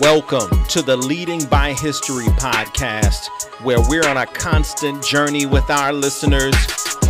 [0.00, 3.26] Welcome to the Leading by History podcast,
[3.64, 6.54] where we're on a constant journey with our listeners,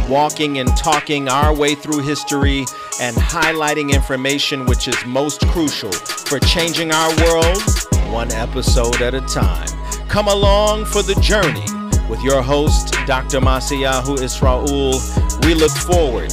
[0.09, 2.61] walking and talking our way through history
[2.99, 7.63] and highlighting information which is most crucial for changing our world
[8.07, 9.69] one episode at a time.
[10.09, 11.67] Come along for the journey
[12.09, 13.41] with your host, Dr.
[13.41, 15.47] Ma'asehyahu Isra-Ul.
[15.47, 16.31] We look forward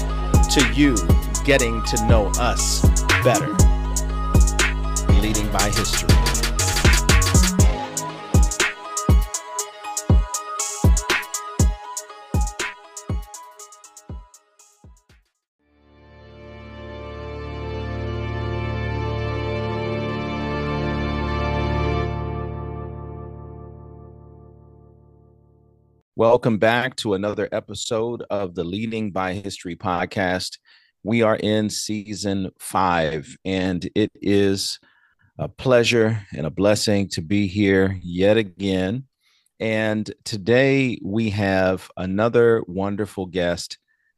[0.51, 0.95] to you
[1.43, 2.81] getting to know us
[3.25, 3.51] better.
[5.21, 6.24] Leading by History.
[26.17, 30.59] Welcome back to another episode of the Leading by History podcast.
[31.03, 34.79] We are in season five, and it is
[35.37, 39.07] a pleasure and a blessing to be here yet again.
[39.59, 43.77] And today we have another wonderful guest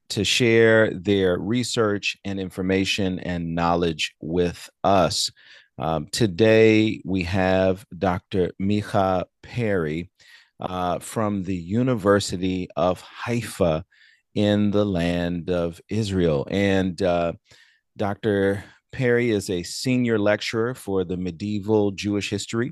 [0.09, 5.31] to share their research and information and knowledge with us.
[5.79, 8.51] Um, today we have Dr.
[8.61, 10.11] Micha Perry
[10.59, 13.83] uh, from the University of Haifa
[14.35, 16.47] in the land of Israel.
[16.49, 17.33] And uh,
[17.95, 18.63] Dr.
[18.91, 22.71] Perry is a senior lecturer for the medieval Jewish history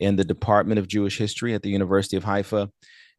[0.00, 2.70] in the Department of Jewish History at the University of Haifa.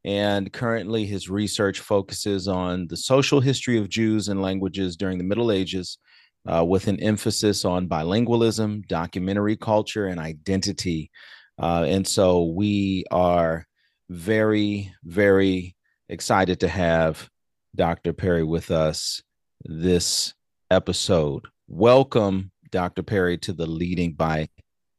[0.04, 5.24] And currently, his research focuses on the social history of Jews and languages during the
[5.24, 5.98] Middle Ages,
[6.48, 11.10] uh, with an emphasis on bilingualism, documentary culture, and identity.
[11.58, 13.66] Uh, and so we are
[14.10, 15.76] very, very
[16.10, 17.30] excited to have
[17.76, 18.14] Dr.
[18.14, 19.22] Perry with us
[19.64, 20.34] this
[20.70, 21.46] episode.
[21.68, 23.04] Welcome, Dr.
[23.04, 24.50] Perry, to the Leading by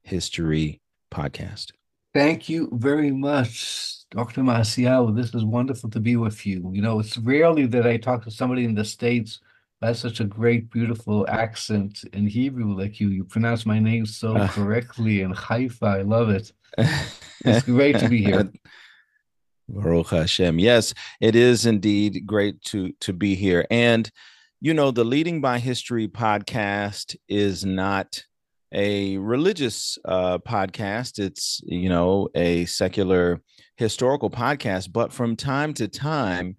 [0.02, 0.80] History
[1.12, 1.72] podcast.
[2.14, 4.42] Thank you very much, Dr.
[4.42, 5.12] Marcial.
[5.12, 6.70] This is wonderful to be with you.
[6.72, 9.40] You know, it's rarely that I talk to somebody in the States
[9.80, 13.10] who has such a great, beautiful accent in Hebrew like you.
[13.10, 15.86] You pronounce my name so uh, correctly in Haifa.
[15.86, 16.52] I love it.
[17.44, 18.50] It's great to be here.
[19.68, 20.58] Baruch Hashem.
[20.58, 23.66] Yes, it is indeed great to to be here.
[23.70, 24.10] And
[24.60, 28.22] you know, the Leading by History podcast is not
[28.72, 31.18] a religious uh, podcast.
[31.18, 33.40] It's you know a secular
[33.76, 36.56] historical podcast, but from time to time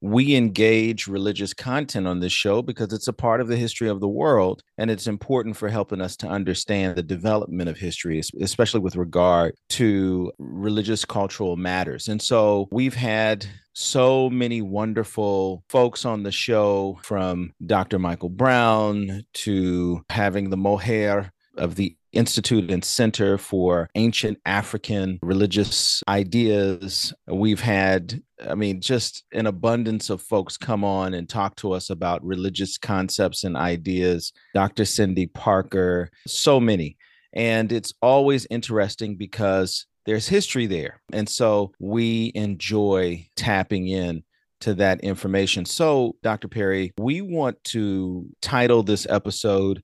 [0.00, 4.00] we engage religious content on this show because it's a part of the history of
[4.00, 8.80] the world and it's important for helping us to understand the development of history especially
[8.80, 16.24] with regard to religious cultural matters and so we've had so many wonderful folks on
[16.24, 18.00] the show from Dr.
[18.00, 26.02] Michael Brown to having the Mohair of the Institute and Center for Ancient African Religious
[26.08, 27.12] Ideas.
[27.26, 31.90] We've had, I mean, just an abundance of folks come on and talk to us
[31.90, 34.32] about religious concepts and ideas.
[34.54, 34.84] Dr.
[34.84, 36.96] Cindy Parker, so many.
[37.32, 41.02] And it's always interesting because there's history there.
[41.12, 44.22] And so we enjoy tapping in
[44.60, 45.64] to that information.
[45.64, 46.48] So, Dr.
[46.48, 49.82] Perry, we want to title this episode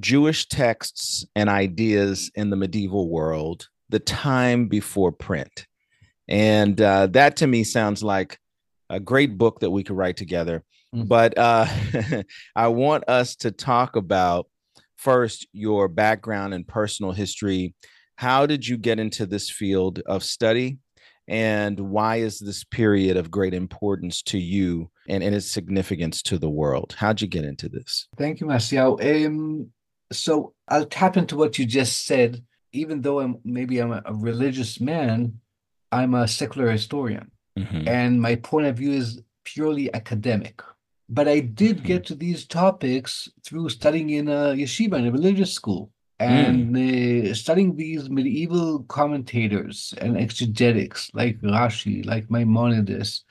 [0.00, 5.66] Jewish texts and ideas in the medieval world, the time before print.
[6.28, 8.38] And uh, that to me sounds like
[8.90, 10.64] a great book that we could write together.
[10.94, 11.06] Mm-hmm.
[11.06, 11.66] But uh,
[12.56, 14.48] I want us to talk about
[14.96, 17.74] first your background and personal history.
[18.16, 20.78] How did you get into this field of study?
[21.28, 26.38] And why is this period of great importance to you and, and its significance to
[26.38, 26.94] the world?
[26.96, 28.06] How'd you get into this?
[28.16, 29.00] Thank you, Marcial.
[29.02, 29.70] Um,
[30.12, 32.42] so I'll tap into what you just said.
[32.72, 35.40] Even though I'm maybe I'm a, religious man,
[35.90, 37.88] I'm a secular historian, mm-hmm.
[37.88, 40.62] and my point of view is purely academic.
[41.08, 41.86] But I did mm-hmm.
[41.86, 47.30] get to these topics through studying in a yeshiva in a religious school and mm.
[47.30, 53.24] uh, studying these medieval commentators and exegetics like Rashi, like Maimonides,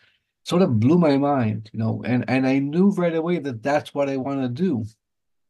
[0.44, 2.04] sort of blew my mind, you know.
[2.06, 4.86] And and I knew right away that that's what I want to do.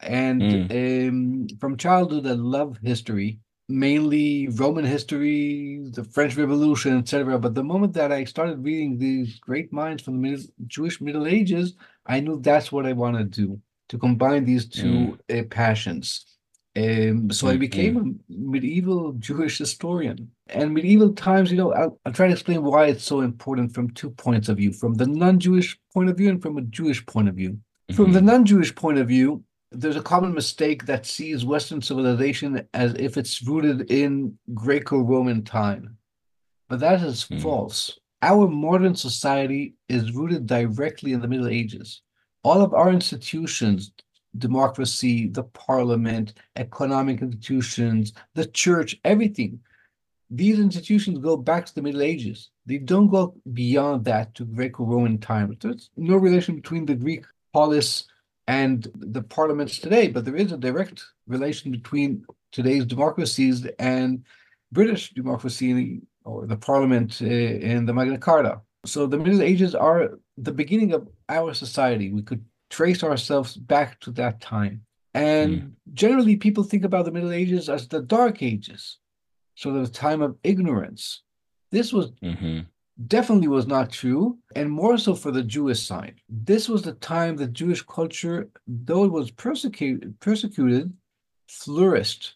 [0.02, 1.10] And mm.
[1.10, 3.40] um, from childhood, I love history,
[3.70, 7.40] mainly Roman history, the French Revolution, etc.
[7.40, 11.28] But the moment that I started reading these great minds from the Middle, Jewish Middle
[11.28, 11.74] Ages,
[12.06, 13.60] I knew that's what I want to do
[13.90, 15.40] to combine these two mm.
[15.40, 16.26] uh, passions.
[16.78, 17.48] Um, so.
[17.48, 20.30] I became a medieval Jewish historian.
[20.48, 23.92] And medieval times, you know, I'll, I'll try to explain why it's so important from
[23.92, 27.06] two points of view from the non Jewish point of view and from a Jewish
[27.06, 27.52] point of view.
[27.52, 27.96] Mm-hmm.
[27.96, 28.28] From the mm-hmm.
[28.28, 29.44] non Jewish point of view,
[29.80, 35.98] there's a common mistake that sees Western civilization as if it's rooted in Greco-Roman time,
[36.70, 37.42] but that is mm.
[37.42, 38.00] false.
[38.22, 42.02] Our modern society is rooted directly in the Middle Ages.
[42.44, 43.92] All of our institutions,
[44.38, 49.60] democracy, the parliament, economic institutions, the church, everything,
[50.30, 52.50] these institutions go back to the Middle Ages.
[52.66, 55.58] They don't go beyond that to Greco-Roman times.
[55.60, 58.08] There's no relation between the Greek polis
[58.48, 64.24] and the parliaments today, but there is a direct relation between today's democracies and
[64.72, 68.62] British democracy or the parliament uh, in the Magna Carta.
[68.86, 72.12] So the Middle Ages are the beginning of our society.
[72.12, 74.82] We could trace ourselves back to that time.
[75.14, 75.72] And mm.
[75.94, 79.00] generally, people think about the Middle Ages as the Dark Ages,
[79.56, 81.22] sort of a time of ignorance.
[81.72, 82.60] This was mm-hmm
[83.08, 86.16] definitely was not true, and more so for the Jewish side.
[86.30, 90.94] This was the time that Jewish culture, though it was persecuted, persecuted
[91.48, 92.36] flourished.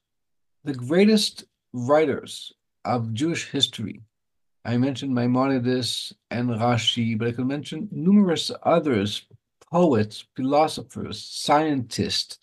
[0.65, 2.51] The greatest writers
[2.85, 4.01] of Jewish history,
[4.65, 9.25] I mentioned Maimonides and Rashi, but I could mention numerous others,
[9.71, 12.39] poets, philosophers, scientists.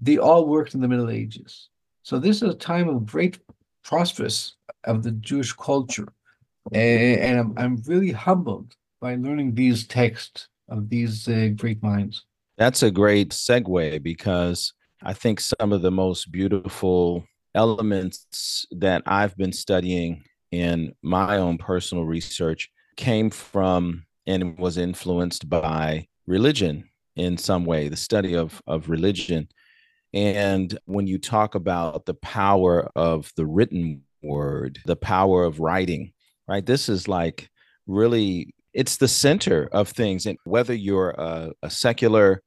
[0.00, 1.68] They all worked in the Middle Ages.
[2.02, 3.38] So this is a time of great
[3.84, 6.08] prosperous of the Jewish culture
[6.72, 12.24] and, and I'm, I'm really humbled by learning these texts of these uh, great minds.
[12.56, 14.72] That's a great segue because
[15.02, 17.24] I think some of the most beautiful
[17.54, 25.48] elements that I've been studying in my own personal research came from and was influenced
[25.50, 29.48] by religion in some way, the study of, of religion.
[30.14, 36.13] And when you talk about the power of the written word, the power of writing,
[36.48, 36.64] right?
[36.64, 37.48] This is like
[37.86, 40.26] really, it's the center of things.
[40.26, 42.42] And whether you're a, a secular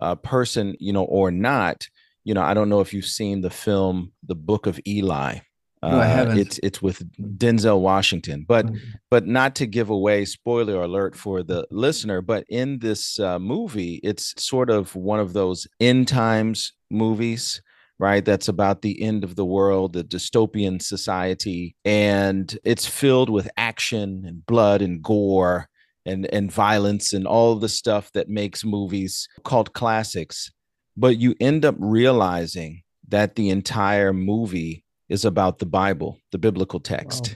[0.00, 1.88] uh, person, you know, or not,
[2.24, 5.38] you know, I don't know if you've seen the film, The Book of Eli.
[5.82, 6.38] No, I uh, haven't.
[6.38, 7.02] it's it's with
[7.38, 8.76] Denzel Washington, but mm-hmm.
[9.10, 12.20] but not to give away spoiler alert for the listener.
[12.20, 17.62] But in this uh, movie, it's sort of one of those end times movies
[18.00, 18.24] right?
[18.24, 21.76] That's about the end of the world, the dystopian society.
[21.84, 25.68] And it's filled with action and blood and gore
[26.06, 30.50] and, and violence and all the stuff that makes movies called classics.
[30.96, 36.80] But you end up realizing that the entire movie is about the Bible, the biblical
[36.80, 37.32] text.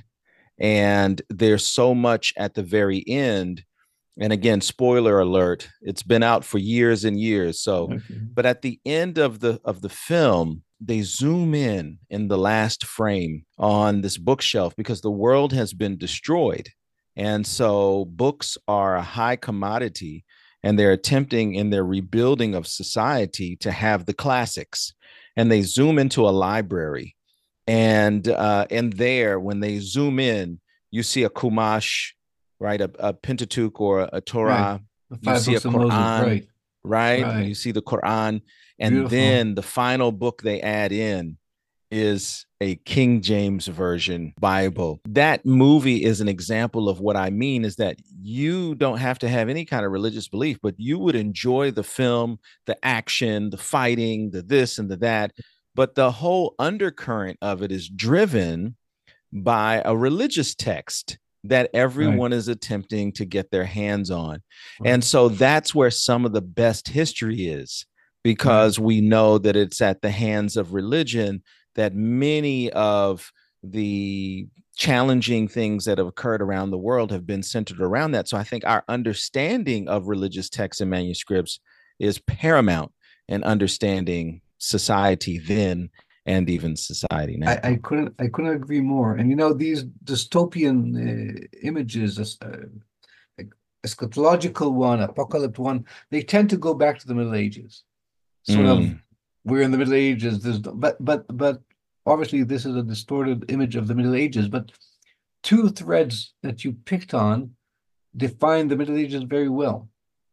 [0.58, 0.67] Wow.
[0.67, 3.64] And there's so much at the very end
[4.19, 7.61] and again spoiler alert it's been out for years and years.
[7.61, 8.20] So okay.
[8.32, 12.84] but at the end of the of the film they zoom in in the last
[12.84, 16.69] frame on this bookshelf because the world has been destroyed.
[17.16, 20.25] And so books are a high commodity
[20.62, 24.93] and they're attempting in their rebuilding of society to have the classics.
[25.37, 27.17] And they zoom into a library.
[27.67, 30.60] And uh, and there when they zoom in
[30.90, 32.12] you see a Chumash
[32.61, 32.81] right?
[32.81, 34.81] A, a Pentateuch or a, Torah.
[35.11, 35.21] Right.
[35.23, 36.49] You see a Quran, right.
[36.83, 37.23] right?
[37.23, 37.47] right?
[37.47, 38.43] You see the Quran,
[38.79, 39.09] and Beautiful.
[39.09, 41.39] then the final book they add in
[41.91, 45.01] is a King James version Bible.
[45.06, 49.29] That movie is an example of what I mean is that you don't have to
[49.29, 53.59] have any kind of religious belief, but you would enjoy the film, the action, the
[53.59, 55.33] fighting, the this and the that.
[55.77, 58.77] But the whole undercurrent of it is driven
[59.33, 62.36] by a religious text that everyone right.
[62.36, 64.43] is attempting to get their hands on.
[64.81, 64.93] Right.
[64.93, 67.86] And so that's where some of the best history is
[68.22, 68.86] because right.
[68.86, 71.43] we know that it's at the hands of religion
[71.74, 73.31] that many of
[73.63, 74.46] the
[74.77, 78.29] challenging things that have occurred around the world have been centered around that.
[78.29, 81.60] So I think our understanding of religious texts and manuscripts
[81.98, 82.93] is paramount
[83.29, 85.91] in understanding society then
[86.26, 87.50] and even society now.
[87.50, 89.14] I, I, couldn't I couldn't agree more.
[89.14, 93.44] And you know these dystopian uh, images, uh,
[93.84, 97.82] eschatological one, apocalypse one, they tend to go back to the Middle Ages.
[98.44, 98.93] Sort mm.
[98.93, 98.98] of,
[99.44, 100.40] we're in the Middle Ages.
[100.40, 101.60] There's, but but but
[102.06, 104.48] obviously this is a distorted image of the Middle Ages.
[104.48, 104.72] But
[105.43, 107.50] two threads that you picked on
[108.16, 109.88] define the Middle Ages very well.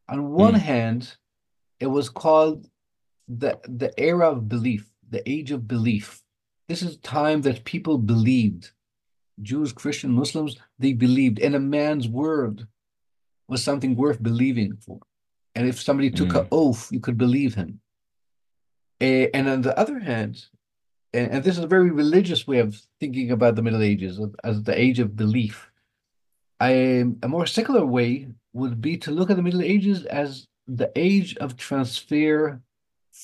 [0.08, 0.60] On one mm.
[0.60, 1.18] hand,
[1.80, 2.68] it was called
[3.28, 6.22] the the era of belief the age of belief.
[6.68, 8.72] This is a time that people believed.
[9.42, 11.40] Jews, Christian, Muslims, they believed.
[11.40, 12.68] And a man's word
[13.48, 15.00] was something worth believing for.
[15.56, 16.42] And if somebody took mm.
[16.42, 17.82] an oath, you could believe him.
[19.02, 20.46] And on the other hand,
[21.14, 24.80] and this is a very religious way of thinking about the Middle Ages as the
[24.80, 25.70] age of belief.
[26.60, 26.72] I,
[27.22, 31.36] a more secular way would be to look at the Middle Ages as the age
[31.38, 32.62] of transfer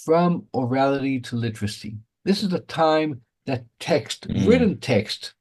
[0.06, 1.98] from orality to literacy.
[2.24, 4.48] This is the time that text, mm.
[4.48, 5.34] written text,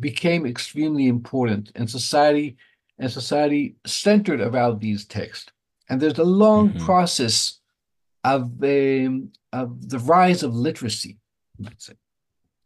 [0.00, 2.56] became extremely important in society
[2.98, 5.50] and society centered around these texts.
[5.88, 6.84] And there's a long mm-hmm.
[6.84, 7.60] process
[8.24, 11.18] of, um, of the rise of literacy,
[11.58, 11.94] let's say.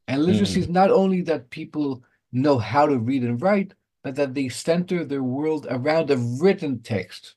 [0.08, 0.62] And literacy mm.
[0.62, 3.74] is not only that people know how to read and write,
[4.04, 7.34] but that they center their world around a written text.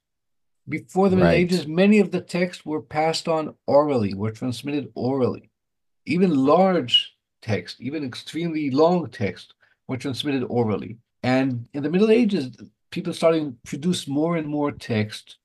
[0.70, 1.40] Before the Middle right.
[1.40, 5.50] Ages, many of the texts were passed on orally, were transmitted orally.
[6.06, 9.56] Even large text, even extremely long text,
[9.88, 10.98] were transmitted orally.
[11.24, 12.56] And in the Middle Ages,
[12.92, 15.38] people started to produce more and more text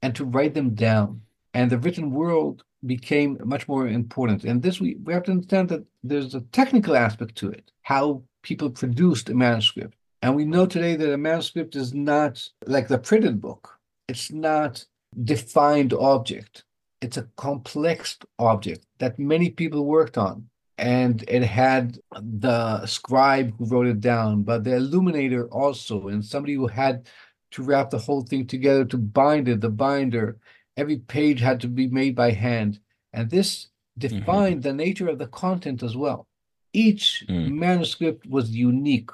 [0.00, 1.20] and to write them down.
[1.52, 4.44] And the written world became much more important.
[4.44, 8.22] And this we, we have to understand that there's a technical aspect to it, how
[8.42, 9.94] people produced a manuscript.
[10.22, 13.79] And we know today that a manuscript is not like the printed book.
[14.10, 14.84] It's not
[15.24, 16.64] defined object.
[17.00, 20.50] It's a complex object that many people worked on
[20.80, 26.54] and it had the scribe who wrote it down, but the illuminator also, and somebody
[26.54, 27.06] who had
[27.50, 30.38] to wrap the whole thing together to bind it, the binder.
[30.78, 32.80] Every page had to be made by hand.
[33.12, 34.68] And this defined mm-hmm.
[34.68, 36.26] the nature of the content as well.
[36.72, 37.50] Each mm.
[37.50, 39.10] manuscript was unique.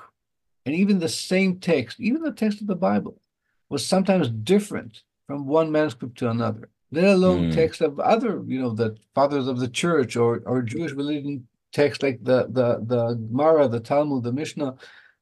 [0.66, 3.20] And even the same text, even the text of the Bible,
[3.68, 7.54] was sometimes different from one manuscript to another let alone mm.
[7.54, 12.02] text of other, you know, the fathers of the church or, or Jewish religion texts
[12.02, 14.76] like the the the Gemara, the Talmud, the Mishnah,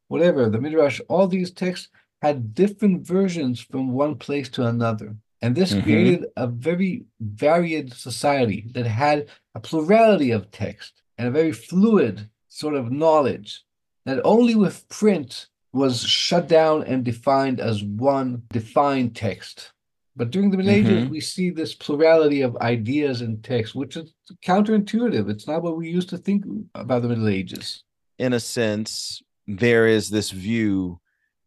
[0.08, 1.88] whatever, the Midrash, all these texts
[2.22, 5.16] had different versions from one place to another.
[5.42, 5.82] And this mm-hmm.
[5.82, 12.30] created a very varied society that had a plurality of text and a very fluid
[12.48, 13.62] sort of knowledge
[14.06, 19.72] that only with print was shut down and defined as one defined text.
[20.16, 20.98] But during the Middle mm-hmm.
[20.98, 24.14] Ages, we see this plurality of ideas and texts, which is
[24.44, 25.28] counterintuitive.
[25.28, 27.82] It's not what we used to think about the Middle Ages.
[28.18, 31.00] In a sense, there is this view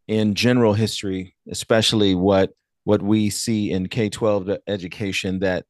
[0.06, 2.50] in general history, especially what
[2.84, 5.64] what we see in K 12 education, that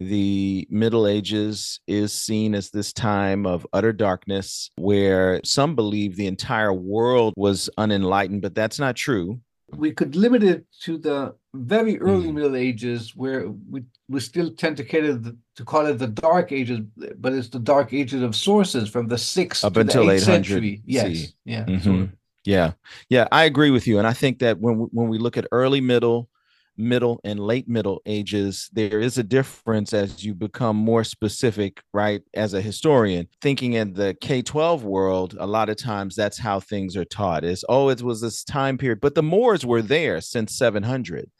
[0.00, 6.26] the Middle Ages is seen as this time of utter darkness where some believe the
[6.26, 9.40] entire world was unenlightened, but that's not true
[9.76, 12.34] we could limit it to the very early mm.
[12.34, 16.52] Middle Ages, where we, we still tend to cater the, to call it the Dark
[16.52, 16.80] Ages,
[17.18, 20.82] but it's the Dark Ages of sources from the sixth up until eighth century.
[20.84, 22.06] Yes, yeah, mm-hmm.
[22.44, 22.72] yeah,
[23.08, 23.28] yeah.
[23.32, 25.80] I agree with you, and I think that when we, when we look at early
[25.80, 26.28] Middle
[26.80, 32.22] middle and late middle ages there is a difference as you become more specific right
[32.34, 33.28] as a historian.
[33.40, 37.64] Thinking in the k-12 world a lot of times that's how things are taught is
[37.68, 41.30] oh it was this time period but the moors were there since 700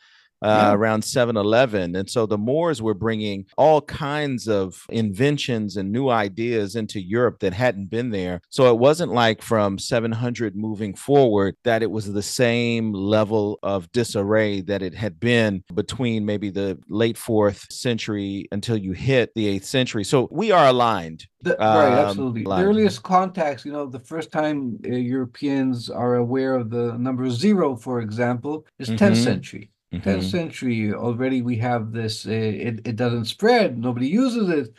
[0.43, 0.73] uh, yeah.
[0.73, 1.97] around 7-Eleven.
[1.97, 7.41] And so the Moors were bringing all kinds of inventions and new ideas into Europe
[7.41, 8.41] that hadn't been there.
[8.51, 13.91] So it wasn't like from 700 moving forward that it was the same level of
[13.93, 19.47] disarray that it had been between maybe the late fourth century until you hit the
[19.47, 20.05] eighth century.
[20.05, 21.27] So we are aligned.
[21.43, 22.43] The, right, um, absolutely.
[22.43, 27.29] The earliest contacts, you know, the first time uh, Europeans are aware of the number
[27.31, 29.15] zero, for example, is 10th mm-hmm.
[29.15, 29.71] century.
[29.99, 30.21] 10th mm-hmm.
[30.21, 34.73] century already we have this uh, it, it doesn't spread nobody uses it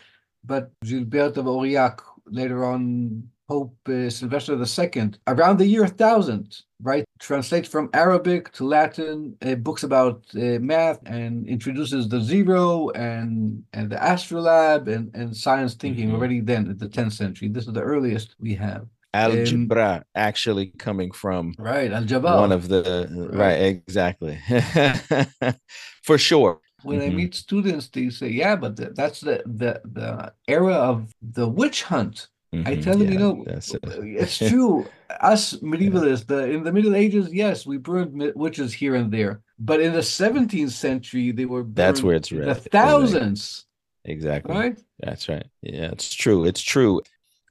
[0.46, 7.04] but Gerbert of aurillac later on pope uh, sylvester ii around the year 1000 right
[7.20, 13.62] translates from arabic to latin uh, books about uh, math and introduces the zero and
[13.74, 16.16] and the astrolabe and and science thinking mm-hmm.
[16.16, 20.68] already then at the 10th century this is the earliest we have algebra um, actually
[20.78, 22.38] coming from right algebra.
[22.38, 23.62] one of the right, right.
[23.62, 24.40] exactly.
[26.04, 26.60] For sure.
[26.84, 27.12] When mm-hmm.
[27.12, 31.48] i meet students they say yeah but the, that's the, the the era of the
[31.48, 32.28] witch hunt.
[32.54, 32.68] Mm-hmm.
[32.68, 33.72] i tell them yeah, you know it.
[33.74, 34.86] it's true.
[35.22, 36.36] Us medievalists yeah.
[36.36, 40.00] the in the middle ages yes we burned witches here and there but in the
[40.00, 43.66] 17th century they were that's where it's the thousands.
[44.04, 44.56] Exactly.
[44.56, 44.80] Right?
[45.00, 45.46] That's right.
[45.62, 46.46] Yeah it's true.
[46.46, 47.02] It's true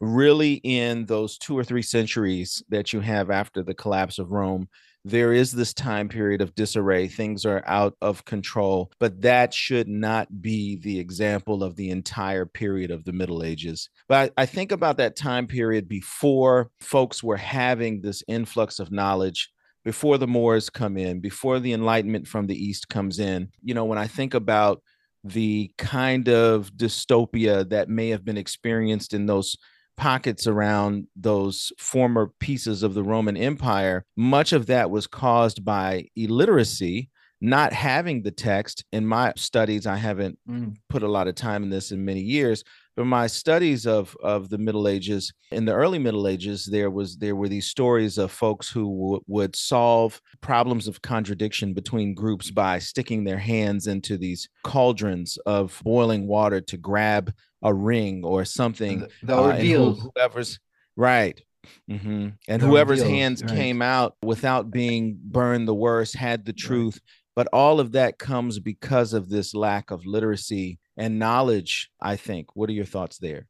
[0.01, 4.69] really in those two or three centuries that you have after the collapse of Rome,
[5.05, 7.09] there is this time period of disarray.
[7.09, 12.45] Things are out of control, but that should not be the example of the entire
[12.45, 13.89] period of the Middle Ages.
[14.09, 18.93] But I, I think about that time period before folks were having this influx of
[18.93, 19.51] knowledge
[19.85, 23.49] before the Moors come in, before the Enlightenment from the East comes in.
[23.63, 24.83] You know, when I think about
[25.25, 29.57] the kind of dystopia that may have been experienced in those
[30.01, 36.07] pockets around those former pieces of the Roman Empire, much of that was caused by
[36.17, 40.77] illiteracy not having the text in my studies i haven't mm.
[40.91, 42.63] put a lot of time in this in many years
[42.97, 47.17] but my studies of of the middle ages in the early middle ages there was
[47.17, 52.51] there were these stories of folks who w- would solve problems of contradiction between groups
[52.51, 58.45] by sticking their hands into these cauldrons of boiling water to grab a ring or
[58.45, 60.01] something the, the ordeals.
[60.01, 60.59] Uh, whoever's
[60.97, 61.43] right
[61.91, 62.29] Mm-hmm.
[62.49, 63.53] And the whoever's hands right.
[63.53, 66.95] came out without being burned the worst had the truth.
[66.95, 67.03] Right.
[67.37, 72.55] But all of that comes because of this lack of literacy and knowledge, I think.
[72.57, 73.47] What are your thoughts there?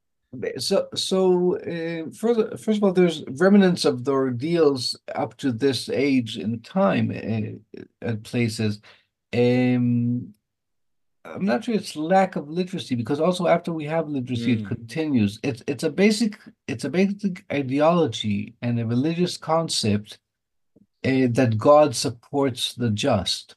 [0.59, 5.89] So, so uh, first, first of all, there's remnants of the ordeals up to this
[5.89, 8.81] age in time uh, at places.
[9.33, 10.35] Um,
[11.35, 14.61] I'm not sure it's lack of literacy because also after we have literacy, mm.
[14.61, 15.39] it continues.
[15.43, 20.19] It's it's a basic it's a basic ideology and a religious concept
[21.05, 23.57] uh, that God supports the just.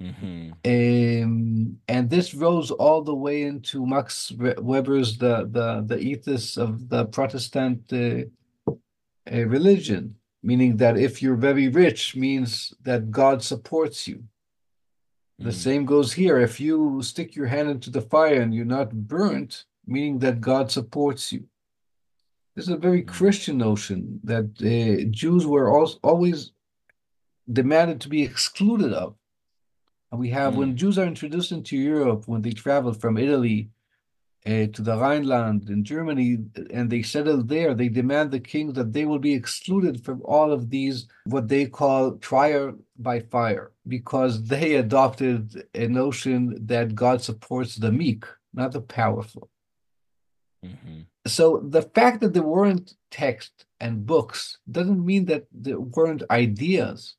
[0.00, 0.52] Mm-hmm.
[0.64, 6.88] Um, and this rose all the way into Max Weber's the the the ethos of
[6.88, 8.72] the Protestant uh,
[9.32, 14.24] uh, religion, meaning that if you're very rich, means that God supports you.
[15.44, 15.58] The mm-hmm.
[15.58, 16.40] same goes here.
[16.40, 20.70] If you stick your hand into the fire and you're not burnt, meaning that God
[20.70, 21.44] supports you.
[22.54, 23.14] This is a very mm-hmm.
[23.14, 25.68] Christian notion that uh, Jews were
[26.02, 26.52] always
[27.52, 29.16] demanded to be excluded of.
[30.10, 30.56] And we have, mm.
[30.56, 33.68] when Jews are introduced into Europe, when they travel from Italy
[34.46, 36.38] uh, to the Rhineland in Germany,
[36.70, 40.52] and they settle there, they demand the king that they will be excluded from all
[40.52, 47.22] of these, what they call trial by fire, because they adopted a notion that God
[47.22, 49.48] supports the meek, not the powerful.
[50.64, 51.00] Mm-hmm.
[51.26, 57.14] So the fact that there weren't text and books doesn't mean that there weren't ideas.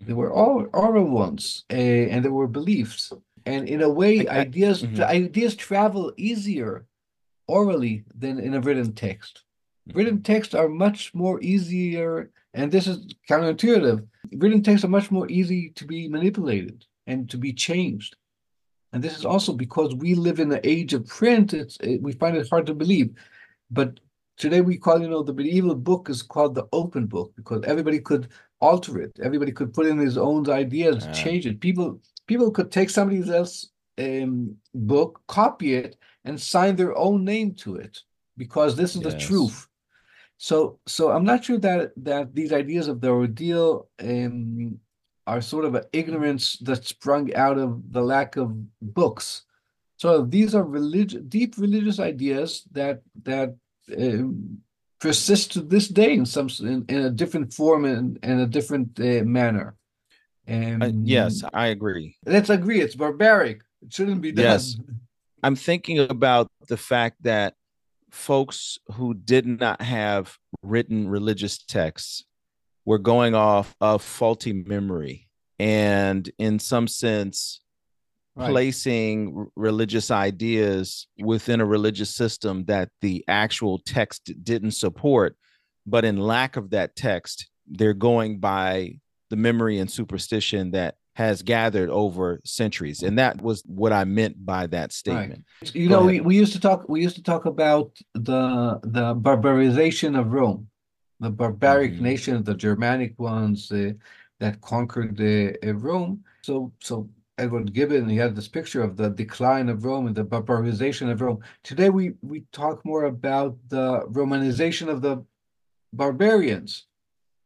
[0.00, 3.12] They were all oral ones, uh, and there were beliefs.
[3.48, 5.02] And in a way, I, I, ideas mm-hmm.
[5.02, 6.86] ideas travel easier
[7.46, 9.44] orally than in a written text.
[9.88, 9.98] Mm-hmm.
[9.98, 14.06] Written texts are much more easier, and this is counterintuitive.
[14.32, 18.16] Written texts are much more easy to be manipulated and to be changed.
[18.92, 21.54] And this is also because we live in the age of print.
[21.54, 23.10] It's it, we find it hard to believe,
[23.70, 24.00] but
[24.36, 27.98] today we call you know the medieval book is called the open book because everybody
[27.98, 28.28] could
[28.60, 29.12] alter it.
[29.22, 31.12] Everybody could put in his own ideas, yeah.
[31.12, 31.60] change it.
[31.60, 37.54] People people could take somebody else's um, book, copy it, and sign their own name
[37.54, 37.98] to it
[38.36, 39.12] because this is yes.
[39.12, 39.66] the truth.
[40.36, 44.78] So so I'm not sure that that these ideas of the ordeal um,
[45.26, 49.42] are sort of an ignorance that sprung out of the lack of books.
[49.96, 53.56] So these are religious, deep religious ideas that that
[53.98, 54.58] um,
[55.00, 58.98] persist to this day in some in, in a different form and in a different
[59.00, 59.74] uh, manner.
[60.48, 62.16] And uh, yes, I agree.
[62.24, 62.80] Let's agree.
[62.80, 63.60] It's barbaric.
[63.82, 64.44] It shouldn't be done.
[64.44, 64.76] Yes,
[65.42, 67.54] I'm thinking about the fact that
[68.10, 72.24] folks who did not have written religious texts
[72.86, 77.60] were going off of faulty memory, and in some sense,
[78.34, 78.50] right.
[78.50, 85.36] placing religious ideas within a religious system that the actual text didn't support.
[85.86, 89.00] But in lack of that text, they're going by
[89.30, 94.44] the memory and superstition that has gathered over centuries and that was what i meant
[94.46, 95.74] by that statement right.
[95.74, 99.14] you Go know we, we used to talk we used to talk about the the
[99.16, 100.68] barbarization of rome
[101.20, 102.04] the barbaric mm-hmm.
[102.04, 103.92] nations the germanic ones uh,
[104.38, 109.68] that conquered uh, rome so so Edward Gibbon, he had this picture of the decline
[109.68, 111.38] of Rome and the barbarization of Rome.
[111.62, 115.24] Today we we talk more about the Romanization of the
[115.92, 116.87] barbarians,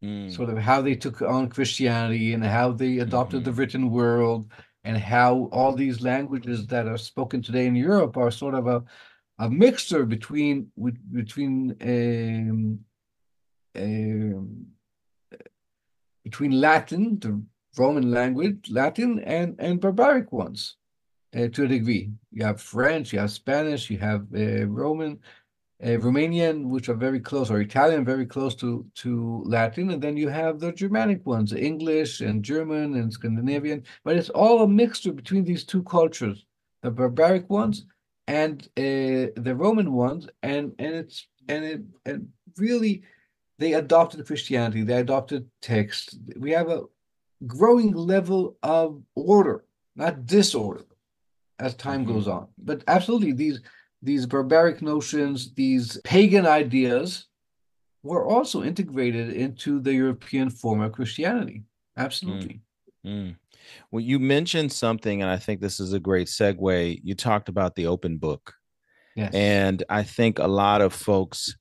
[0.02, 0.34] mm.
[0.34, 3.50] sort of how they took on Christianity and how they adopted mm-hmm.
[3.50, 4.50] the written world
[4.84, 8.82] and how all these languages that are spoken today in Europe are sort of a
[9.38, 10.70] a mixture between
[11.10, 12.78] between um,
[13.74, 14.66] um,
[16.24, 17.42] between Latin, the
[17.76, 20.76] Roman language, Latin, and, and barbaric ones
[21.34, 22.10] uh, to a degree.
[22.30, 25.20] You have French, you have Spanish, you have uh, Roman,
[25.82, 29.90] uh, Romanian, which are very close, or Italian, very close to, to Latin.
[29.90, 33.84] And then you have the Germanic ones, English and German and Scandinavian.
[34.04, 36.44] But it's all a mixture between these two cultures,
[36.82, 37.86] the barbaric ones
[38.28, 40.28] and uh, the Roman ones.
[40.42, 43.02] And, and it's and it and really
[43.58, 46.18] they adopted Christianity, they adopted text.
[46.36, 46.82] We have a
[47.46, 49.64] growing level of order,
[49.96, 50.84] not disorder,
[51.58, 52.12] as time mm-hmm.
[52.12, 52.48] goes on.
[52.58, 53.60] But absolutely, these
[54.02, 57.26] these barbaric notions, these pagan ideas,
[58.02, 61.62] were also integrated into the European form of Christianity.
[61.96, 62.60] Absolutely.
[63.06, 63.36] Mm.
[63.90, 67.00] Well, you mentioned something, and I think this is a great segue.
[67.02, 68.54] You talked about the open book.
[69.14, 69.32] Yes.
[69.34, 71.56] And I think a lot of folks,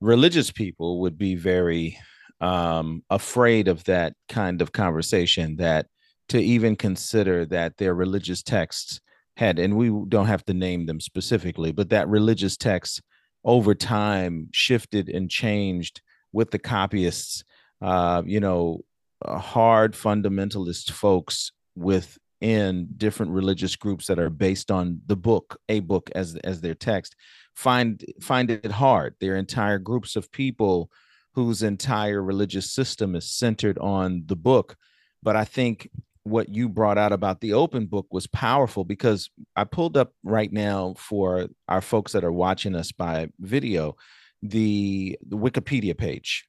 [0.00, 1.98] religious people, would be very
[2.40, 5.86] um, afraid of that kind of conversation, that
[6.28, 9.00] to even consider that their religious texts
[9.36, 13.02] had, and we don't have to name them specifically, but that religious text
[13.44, 16.00] over time shifted and changed
[16.32, 17.44] with the copyists.
[17.80, 18.80] Uh, you know,
[19.26, 26.10] hard fundamentalist folks within different religious groups that are based on the book, a book
[26.14, 27.16] as as their text,
[27.54, 29.14] find find it hard.
[29.20, 30.90] Their entire groups of people
[31.34, 34.76] whose entire religious system is centered on the book.
[35.22, 35.90] But I think
[36.24, 40.52] what you brought out about the open book was powerful because I pulled up right
[40.52, 43.96] now for our folks that are watching us by video
[44.42, 46.46] the, the Wikipedia page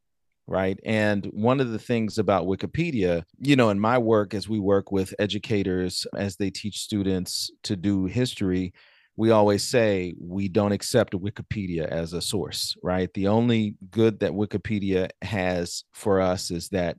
[0.47, 0.79] right?
[0.85, 4.91] And one of the things about Wikipedia, you know, in my work as we work
[4.91, 8.73] with educators as they teach students to do history,
[9.17, 13.11] we always say we don't accept Wikipedia as a source, right?
[13.13, 16.97] The only good that Wikipedia has for us is that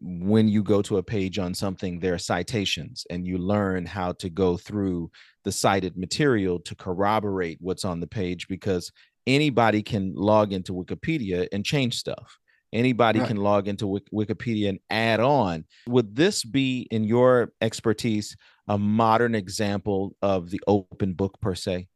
[0.00, 4.12] when you go to a page on something, there are citations and you learn how
[4.12, 5.10] to go through
[5.44, 8.90] the cited material to corroborate what's on the page because
[9.26, 12.38] anybody can log into Wikipedia and change stuff
[12.74, 13.28] Anybody right.
[13.28, 15.64] can log into Wikipedia and add on.
[15.86, 21.86] Would this be, in your expertise, a modern example of the open book per se?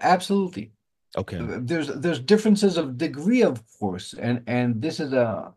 [0.00, 0.72] Absolutely.
[1.16, 1.38] Okay.
[1.38, 5.54] Uh, there's there's differences of degree, of course, and and this is a,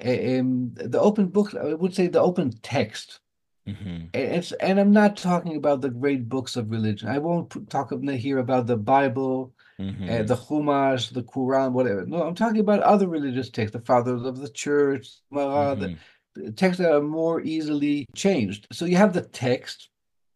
[0.00, 1.54] a the open book.
[1.54, 3.20] I would say the open text.
[3.68, 4.06] Mm-hmm.
[4.14, 7.08] It's and I'm not talking about the great books of religion.
[7.08, 10.04] I won't talk here about the Bible mm-hmm.
[10.04, 12.04] uh, the Chumash, the Quran, whatever.
[12.06, 15.94] No, I'm talking about other religious texts, the fathers of the church, mm-hmm.
[16.34, 18.66] the texts that are more easily changed.
[18.72, 19.88] So you have the text,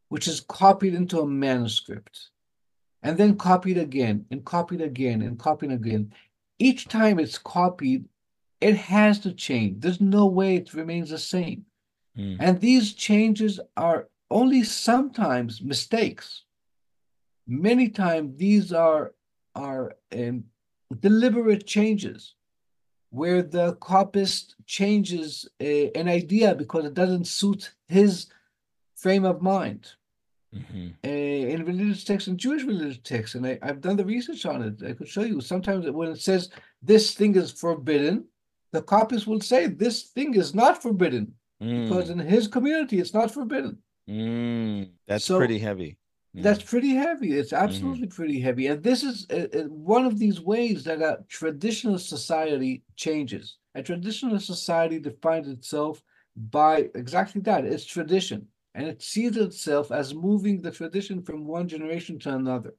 [0.08, 2.30] which is copied into a manuscript,
[3.02, 6.12] and then copied again, and copied again, and copied again.
[6.58, 8.04] Each time it's copied,
[8.62, 9.80] it has to change.
[9.80, 11.66] There's no way it remains the same.
[12.16, 12.36] Mm.
[12.40, 16.44] And these changes are only sometimes mistakes.
[17.46, 19.14] Many times these are
[19.54, 20.44] are um,
[21.00, 22.34] deliberate changes
[23.10, 28.28] where the copyist changes an idea because it doesn't suit his
[28.96, 29.88] frame of mind.
[30.54, 30.88] Mm-hmm.
[31.04, 34.62] Uh, in religious texts and Jewish religious texts, and I, have done the research on
[34.62, 34.82] it.
[34.86, 35.40] I could show you.
[35.40, 36.50] Sometimes when it says
[36.82, 38.26] this thing is forbidden,
[38.72, 41.84] the copyist will say this thing is not forbidden mm.
[41.84, 43.78] because in his community it's not forbidden.
[44.08, 44.90] Mm.
[45.06, 45.98] That's so, pretty heavy.
[46.34, 47.38] That's pretty heavy.
[47.38, 47.64] It's mm-hmm.
[47.64, 48.16] absolutely mm-hmm.
[48.16, 48.66] pretty heavy.
[48.68, 53.58] And this is uh, uh, one of these ways that a traditional society changes.
[53.74, 56.02] A traditional society defines itself
[56.36, 58.46] by exactly that it's tradition.
[58.74, 62.74] And it sees itself as moving the tradition from one generation to another.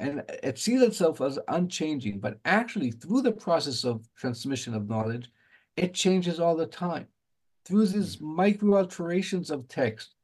[0.00, 2.20] And it sees itself as unchanging.
[2.20, 5.30] But actually, through the process of transmission of knowledge,
[5.76, 7.06] it changes all the time.
[7.66, 8.22] Through these mm.
[8.22, 10.14] micro alterations of text,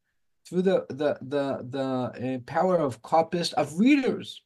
[0.46, 4.42] through the the the the uh, power of copyists of readers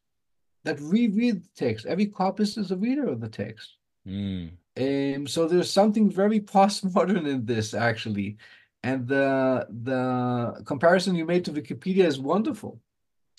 [0.65, 1.87] that reread the text.
[1.87, 3.77] Every copyist is a reader of the text.
[4.07, 4.51] Mm.
[4.77, 8.37] Um, so there's something very postmodern in this actually,
[8.83, 12.81] and the the comparison you made to Wikipedia is wonderful.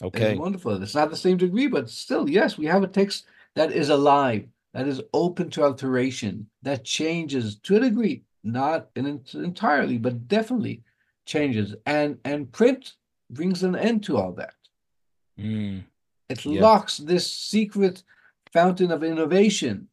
[0.02, 0.82] Okay, it's wonderful.
[0.82, 4.48] It's not the same degree, but still, yes, we have a text that is alive,
[4.74, 10.84] that is open to alteration, that changes to a degree, not in, entirely, but definitely
[11.26, 12.94] changes and and print
[13.30, 14.56] brings an end to all that
[15.40, 15.82] mm.
[16.30, 16.62] it yeah.
[16.62, 18.04] locks this secret
[18.52, 19.88] fountain of innovation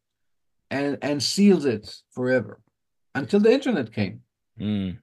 [0.70, 2.60] and and seals it forever
[3.14, 4.20] until the internet came
[4.58, 4.96] mm.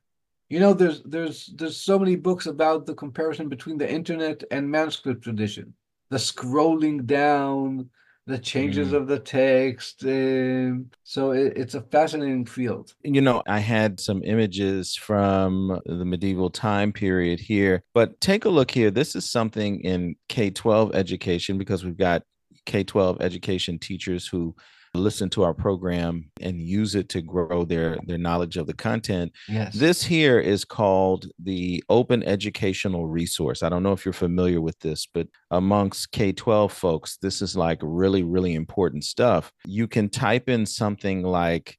[0.56, 4.72] You know there's there's there's so many books about the comparison between the internet and
[4.72, 5.74] manuscript tradition
[6.10, 7.90] the scrolling down
[8.26, 8.94] the changes mm.
[8.94, 10.04] of the text.
[10.06, 12.94] Um, so it, it's a fascinating field.
[13.04, 18.50] You know, I had some images from the medieval time period here, but take a
[18.50, 18.90] look here.
[18.90, 22.24] This is something in K 12 education because we've got
[22.66, 24.56] K 12 education teachers who
[24.96, 29.32] listen to our program and use it to grow their their knowledge of the content.
[29.48, 29.74] Yes.
[29.76, 33.64] This here is called the Open Educational Resource.
[33.64, 37.80] I don't know if you're familiar with this, but amongst K-12 folks, this is like
[37.82, 39.52] really really important stuff.
[39.66, 41.78] You can type in something like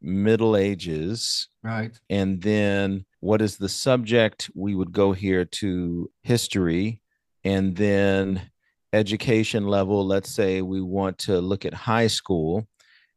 [0.00, 1.98] Middle Ages, right?
[2.10, 4.50] And then what is the subject?
[4.54, 7.02] We would go here to history
[7.44, 8.50] and then
[8.92, 12.66] education level, let's say we want to look at high school,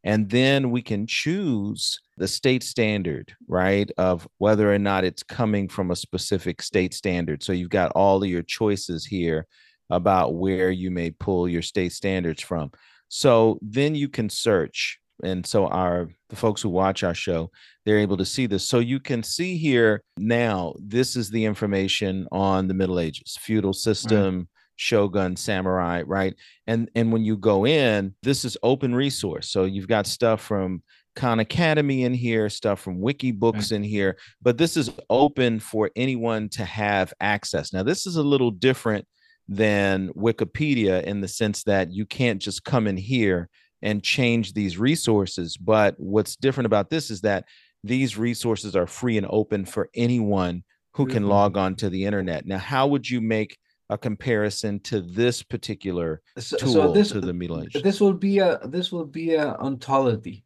[0.04, 3.90] And then we can choose the state standard, right?
[3.98, 7.44] Of whether or not it's coming from a specific state standard.
[7.44, 9.46] So you've got all of your choices here
[9.90, 12.72] about where you may pull your state standards from.
[13.10, 15.00] So then you can search.
[15.22, 17.52] And so our the folks who watch our show,
[17.86, 18.66] they're able to see this.
[18.66, 23.74] So you can see here now, this is the information on the Middle Ages, feudal
[23.74, 24.48] system.
[24.80, 26.34] Shogun, samurai, right?
[26.66, 29.50] And and when you go in, this is open resource.
[29.50, 30.82] So you've got stuff from
[31.16, 33.72] Khan Academy in here, stuff from Wikibooks right.
[33.74, 37.74] in here, but this is open for anyone to have access.
[37.74, 39.06] Now, this is a little different
[39.50, 43.50] than Wikipedia in the sense that you can't just come in here
[43.82, 45.58] and change these resources.
[45.58, 47.46] But what's different about this is that
[47.84, 50.64] these resources are free and open for anyone
[50.94, 51.32] who can mm-hmm.
[51.32, 52.46] log on to the internet.
[52.46, 53.58] Now, how would you make
[53.90, 57.76] a comparison to this particular so, tool so this, to the Middle Age?
[57.84, 60.44] This will be a this will be a anthology.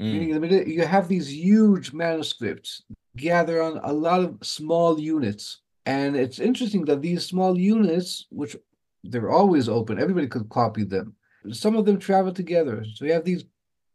[0.00, 0.40] Mm.
[0.40, 2.82] Meaning you have these huge manuscripts
[3.16, 8.54] gather on a lot of small units and it's interesting that these small units, which
[9.04, 11.14] they're always open, everybody could copy them.
[11.50, 12.84] Some of them travel together.
[12.94, 13.44] So you have these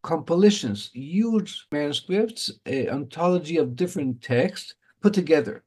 [0.02, 5.64] compilations, huge manuscripts, an anthology of different texts put together.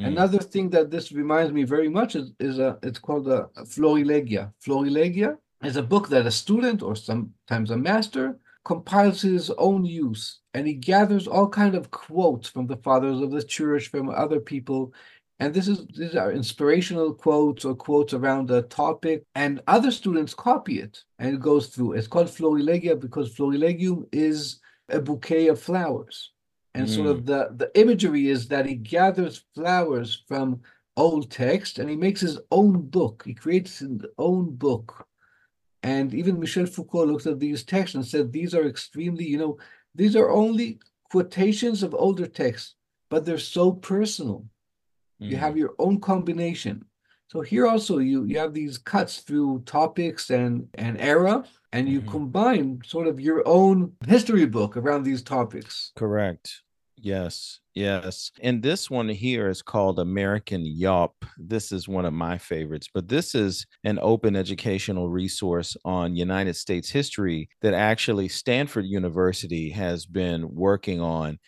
[0.00, 0.06] Mm.
[0.06, 4.52] Another thing that this reminds me very much is, is a, it's called a Florilegia.
[4.64, 10.40] Florilegia is a book that a student or sometimes a master compiles his own use
[10.54, 14.40] and he gathers all kind of quotes from the fathers of the church from other
[14.40, 14.92] people
[15.40, 20.34] and this is these are inspirational quotes or quotes around a topic, and other students
[20.34, 21.94] copy it, and it goes through.
[21.94, 24.60] It's called florilegia because florilegium is
[24.90, 26.32] a bouquet of flowers,
[26.74, 26.94] and mm.
[26.94, 27.26] sort of mm.
[27.26, 30.60] the the imagery is that he gathers flowers from
[30.96, 33.22] old text and he makes his own book.
[33.24, 35.06] He creates his own book,
[35.82, 39.58] and even Michel Foucault looked at these texts and said these are extremely, you know,
[39.94, 40.78] these are only
[41.10, 42.74] quotations of older texts,
[43.08, 44.44] but they're so personal
[45.20, 45.58] you have mm.
[45.58, 46.84] your own combination.
[47.30, 52.00] So here also you you have these cuts through topics and and era, and you
[52.00, 52.10] mm-hmm.
[52.10, 55.92] combine sort of your own history book around these topics.
[55.94, 56.62] Correct.
[56.96, 58.32] Yes, yes.
[58.42, 61.24] And this one here is called American Yawp.
[61.38, 66.56] This is one of my favorites, but this is an open educational resource on United
[66.56, 71.38] States history that actually Stanford University has been working on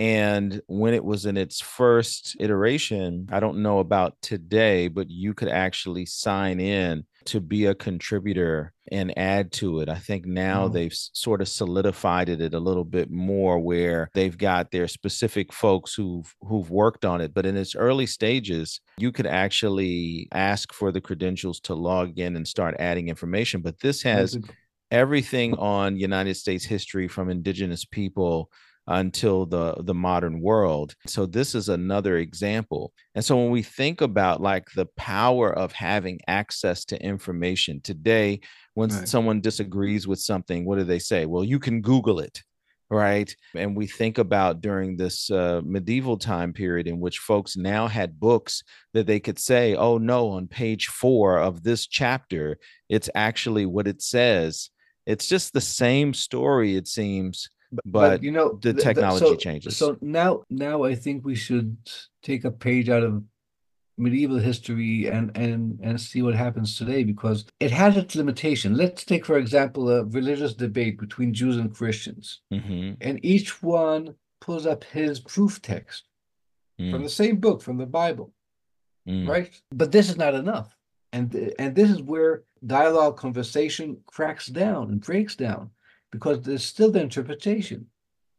[0.00, 5.34] and when it was in its first iteration, I don't know about today, but you
[5.34, 9.90] could actually sign in to be a contributor and add to it.
[9.90, 10.72] I think now mm.
[10.72, 15.92] they've sort of solidified it a little bit more where they've got their specific folks
[15.92, 17.34] who've who've worked on it.
[17.34, 22.36] But in its early stages, you could actually ask for the credentials to log in
[22.36, 23.60] and start adding information.
[23.60, 24.38] But this has
[24.90, 28.50] everything on United States history from indigenous people
[28.86, 30.94] until the the modern world.
[31.06, 32.92] So this is another example.
[33.14, 38.40] And so when we think about like the power of having access to information today
[38.74, 39.08] when right.
[39.08, 41.26] someone disagrees with something what do they say?
[41.26, 42.42] Well you can google it
[42.92, 43.34] right?
[43.54, 48.18] And we think about during this uh, medieval time period in which folks now had
[48.18, 48.64] books
[48.94, 53.86] that they could say oh no on page 4 of this chapter it's actually what
[53.86, 54.70] it says.
[55.06, 59.76] It's just the same story it seems but, but you know the technology so, changes
[59.76, 61.76] so now now i think we should
[62.22, 63.22] take a page out of
[63.96, 69.04] medieval history and and and see what happens today because it has its limitation let's
[69.04, 72.94] take for example a religious debate between jews and christians mm-hmm.
[73.00, 76.04] and each one pulls up his proof text
[76.80, 76.90] mm.
[76.90, 78.32] from the same book from the bible
[79.06, 79.28] mm.
[79.28, 80.74] right but this is not enough
[81.12, 85.70] and and this is where dialogue conversation cracks down and breaks down
[86.10, 87.86] because there's still the interpretation.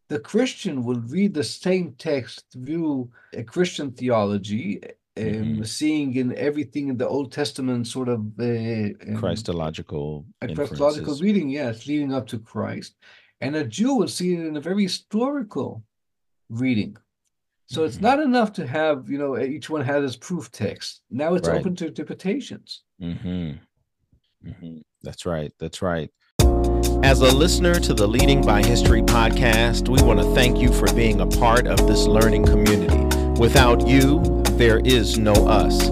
[0.09, 4.81] The Christian will read the same text through a Christian theology,
[5.17, 5.63] um, mm-hmm.
[5.63, 11.49] seeing in everything in the Old Testament sort of uh, um, Christological, a Christological reading,
[11.49, 12.95] yes, leading up to Christ.
[13.39, 15.83] And a Jew will see it in a very historical
[16.49, 16.97] reading.
[17.67, 17.87] So mm-hmm.
[17.87, 21.01] it's not enough to have, you know, each one has his proof text.
[21.09, 21.59] Now it's right.
[21.59, 22.83] open to interpretations.
[23.01, 24.49] Mm-hmm.
[24.49, 24.77] mm-hmm.
[25.03, 25.53] That's right.
[25.57, 26.11] That's right.
[27.03, 30.91] As a listener to the Leading by History podcast, we want to thank you for
[30.93, 33.05] being a part of this learning community.
[33.39, 35.89] Without you, there is no us.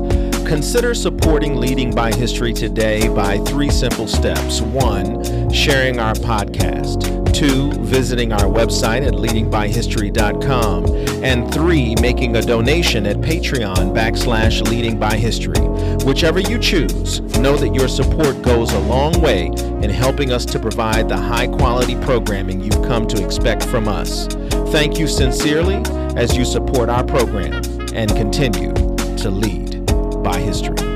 [0.48, 4.62] Consider supporting Leading by History today by three simple steps.
[4.62, 7.19] One, sharing our podcast.
[7.34, 10.86] Two, visiting our website at leadingbyhistory.com.
[11.24, 16.04] And three, making a donation at Patreon backslash leadingbyhistory.
[16.06, 20.60] Whichever you choose, know that your support goes a long way in helping us to
[20.60, 24.28] provide the high quality programming you've come to expect from us.
[24.72, 25.84] Thank you sincerely
[26.16, 27.62] as you support our program
[27.94, 28.74] and continue
[29.18, 29.86] to lead
[30.24, 30.89] by history.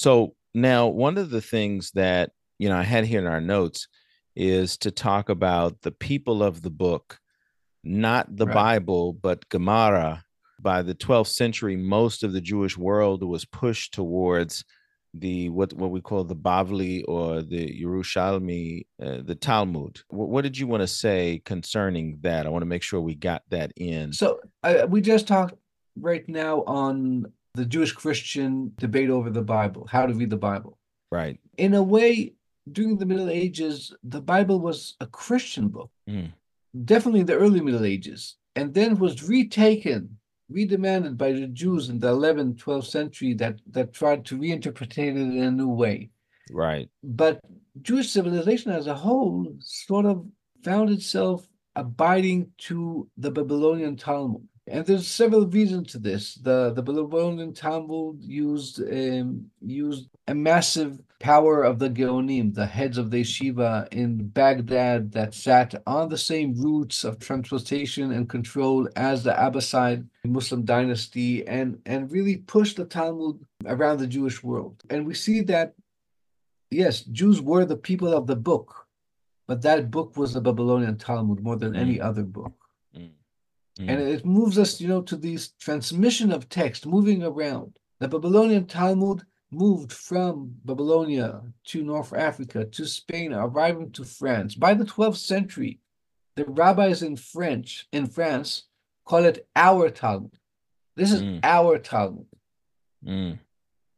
[0.00, 3.86] So now one of the things that you know I had here in our notes
[4.34, 7.18] is to talk about the people of the book,
[7.84, 8.54] not the right.
[8.54, 10.24] Bible, but Gemara.
[10.58, 14.64] By the 12th century, most of the Jewish world was pushed towards
[15.12, 20.00] the what what we call the Bavli or the Yerushalmi, uh, the Talmud.
[20.08, 22.46] What, what, did you want to say concerning that?
[22.46, 24.14] I want to make sure we got that in.
[24.14, 25.56] So uh, we just talked
[25.94, 30.78] right now on the Jewish Christian debate over the Bible, how to read the Bible.
[31.10, 31.38] Right.
[31.56, 32.34] In a way,
[32.70, 36.32] during the Middle Ages, the Bible was a Christian book, mm.
[36.84, 40.18] definitely in the early Middle Ages, and then was retaken,
[40.52, 45.16] redemanded by the Jews in the 11th, 12th century that, that tried to reinterpret it
[45.16, 46.10] in a new way.
[46.52, 46.88] Right.
[47.02, 47.40] But
[47.82, 50.26] Jewish civilization as a whole sort of
[50.64, 54.46] found itself abiding to the Babylonian Talmud.
[54.70, 56.36] And there's several reasons to this.
[56.36, 62.96] The the Babylonian Talmud used um, used a massive power of the Geonim, the heads
[62.96, 68.88] of the yeshiva in Baghdad that sat on the same routes of transportation and control
[68.96, 74.82] as the Abbasid Muslim dynasty and, and really pushed the Talmud around the Jewish world.
[74.88, 75.74] And we see that,
[76.70, 78.86] yes, Jews were the people of the book,
[79.46, 82.04] but that book was the Babylonian Talmud more than any mm.
[82.04, 82.59] other book.
[83.80, 83.88] Mm.
[83.88, 87.78] And it moves us, you know, to these transmission of text moving around.
[87.98, 94.54] The Babylonian Talmud moved from Babylonia to North Africa to Spain, arriving to France.
[94.54, 95.80] By the 12th century,
[96.36, 98.64] the rabbis in French in France
[99.04, 100.38] call it our Talmud.
[100.94, 101.40] This is mm.
[101.42, 102.26] our Talmud.
[103.04, 103.38] Mm.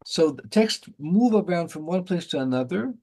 [0.05, 2.95] So the texts move around from one place to another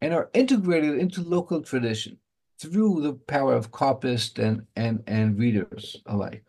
[0.00, 2.18] and are integrated into local tradition
[2.60, 6.44] through the power of copyists and and and readers alike.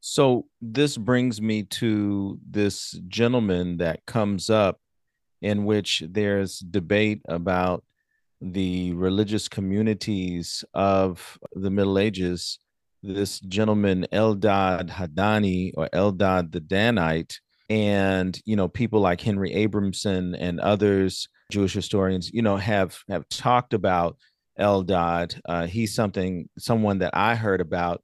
[0.00, 4.80] So this brings me to this gentleman that comes up
[5.40, 7.84] in which there's debate about
[8.40, 12.58] the religious communities of the Middle Ages.
[13.02, 17.38] This gentleman, Eldad Hadani or Eldad the Danite,
[17.70, 23.28] and you know people like Henry Abramson and others, Jewish historians, you know, have have
[23.30, 24.18] talked about
[24.58, 25.40] Eldad.
[25.44, 28.02] Uh, he's something, someone that I heard about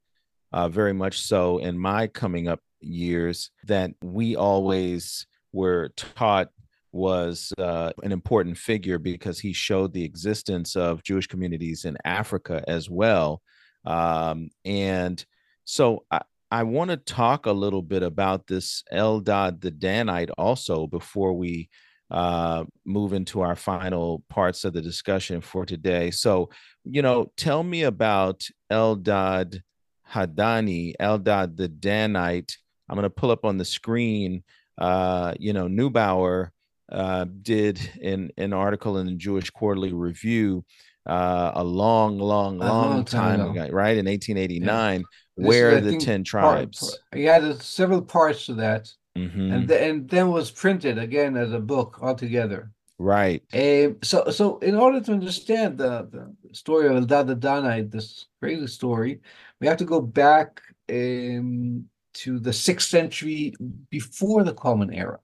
[0.52, 6.48] uh, very much so in my coming up years that we always were taught
[6.92, 12.64] was uh, an important figure because he showed the existence of Jewish communities in Africa
[12.66, 13.42] as well.
[13.84, 15.24] Um, and
[15.64, 20.88] so I, I want to talk a little bit about this Eldad the Danite also
[20.88, 21.68] before we
[22.10, 26.10] uh, move into our final parts of the discussion for today.
[26.10, 26.50] So,
[26.84, 29.62] you know, tell me about Eldad
[30.10, 32.56] Hadani, Eldad the Danite.
[32.88, 34.42] I'm going to pull up on the screen.
[34.76, 36.50] Uh, you know, Neubauer
[36.90, 40.64] uh, did an, an article in the Jewish Quarterly Review
[41.06, 43.96] uh, a long, long, long, long time, ago, right?
[43.96, 45.46] In 1889, yeah.
[45.46, 46.80] where is, the 10 tribes.
[46.80, 48.90] Part, he had several parts to that.
[49.20, 49.52] Mm-hmm.
[49.52, 52.62] and th- and then was printed again as a book altogether.
[52.98, 53.42] Right.
[53.62, 58.66] Um, so so in order to understand the, the story of Eldad Danite, this crazy
[58.66, 59.20] story,
[59.59, 60.61] we have to go back
[60.98, 61.88] um,
[62.20, 63.54] to the sixth century
[63.90, 65.20] before the Common Era.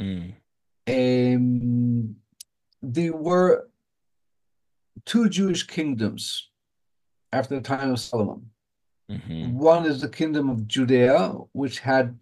[0.00, 0.34] Mm.
[0.88, 2.16] Um,
[2.82, 3.68] there were
[5.04, 6.50] two Jewish kingdoms
[7.32, 8.50] after the time of Solomon.
[9.10, 9.58] Mm-hmm.
[9.58, 12.16] One is the kingdom of Judea, which had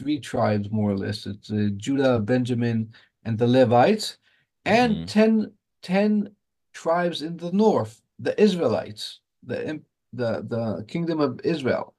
[0.00, 1.26] three tribes more or less.
[1.26, 2.92] It's uh, Judah, Benjamin,
[3.24, 4.16] and the Levites,
[4.64, 5.04] and mm-hmm.
[5.04, 6.30] 10, 10
[6.72, 9.80] tribes in the north, the Israelites, the
[10.12, 11.94] the the kingdom of Israel,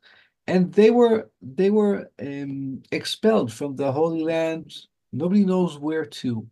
[0.47, 4.65] and they were they were um, expelled from the Holy Land.
[5.11, 6.47] Nobody knows where to.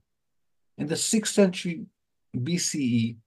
[0.82, 1.78] in the sixth century
[2.48, 3.18] BCE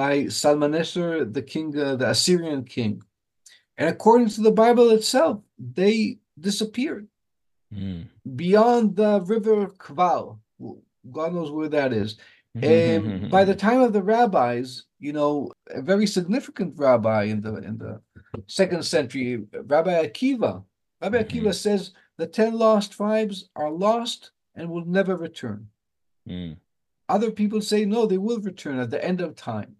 [0.00, 3.02] by Shalmaneser, the king, uh, the Assyrian king.
[3.78, 7.06] And according to the Bible itself, they disappeared
[7.74, 8.06] mm.
[8.36, 10.38] beyond the river Kval.
[11.10, 12.16] God knows where that is.
[12.62, 17.56] And by the time of the rabbis, you know, a very significant rabbi in the
[17.56, 18.00] in the
[18.46, 20.64] second century, Rabbi Akiva,
[21.00, 21.38] Rabbi mm-hmm.
[21.38, 25.68] Akiva says the ten lost tribes are lost and will never return.
[26.28, 26.56] Mm.
[27.08, 29.76] Other people say no, they will return at the end of time.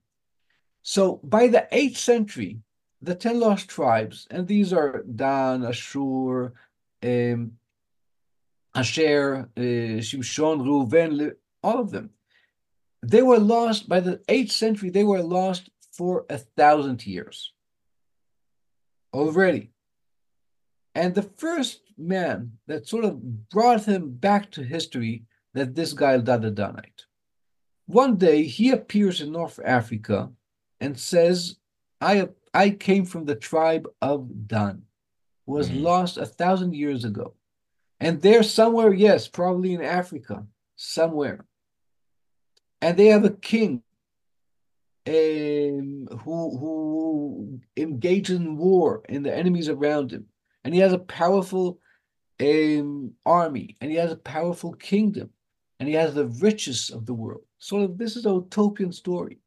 [0.82, 2.61] So by the eighth century,
[3.03, 6.53] the ten lost tribes, and these are Dan, Ashur,
[7.03, 7.53] um,
[8.79, 12.11] Asher, uh, Shimshon, Reuven, all of them.
[13.03, 14.91] They were lost by the eighth century.
[14.91, 17.53] They were lost for a thousand years
[19.12, 19.70] already.
[20.95, 25.24] And the first man that sort of brought him back to history
[25.55, 27.03] that this guy the Danite.
[27.87, 30.31] One day he appears in North Africa
[30.81, 31.57] and says,
[32.01, 34.83] I, I came from the tribe of Dan,
[35.47, 35.83] was mm-hmm.
[35.83, 37.35] lost a thousand years ago.
[38.01, 40.46] And there somewhere, yes, probably in Africa,
[40.76, 41.44] somewhere.
[42.80, 43.82] And they have a king
[45.07, 50.26] um, who, who engages in war and the enemies around him.
[50.64, 51.80] And he has a powerful
[52.40, 55.30] um, army and he has a powerful kingdom
[55.80, 57.42] and he has the riches of the world.
[57.72, 59.38] Of this is a utopian story.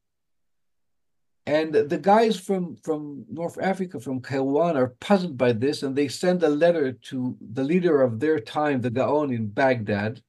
[1.48, 6.08] And the guys from, from North Africa, from Kairouan, are puzzled by this, and they
[6.08, 10.22] send a letter to the leader of their time, the Gaon in Baghdad,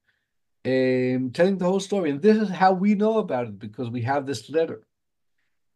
[0.65, 2.09] um, telling the whole story.
[2.09, 4.81] And this is how we know about it because we have this letter.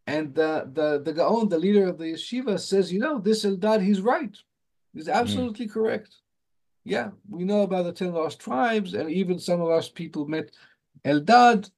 [0.07, 3.83] And the the the Gaon, the leader of the yeshiva, says, you know, this Eldad,
[3.83, 4.35] he's right.
[4.93, 5.13] He's mm.
[5.13, 5.71] absolutely mm.
[5.71, 6.15] correct.
[6.83, 10.51] Yeah, we know about the ten lost tribes, and even some of us people met
[11.05, 11.69] Eldad,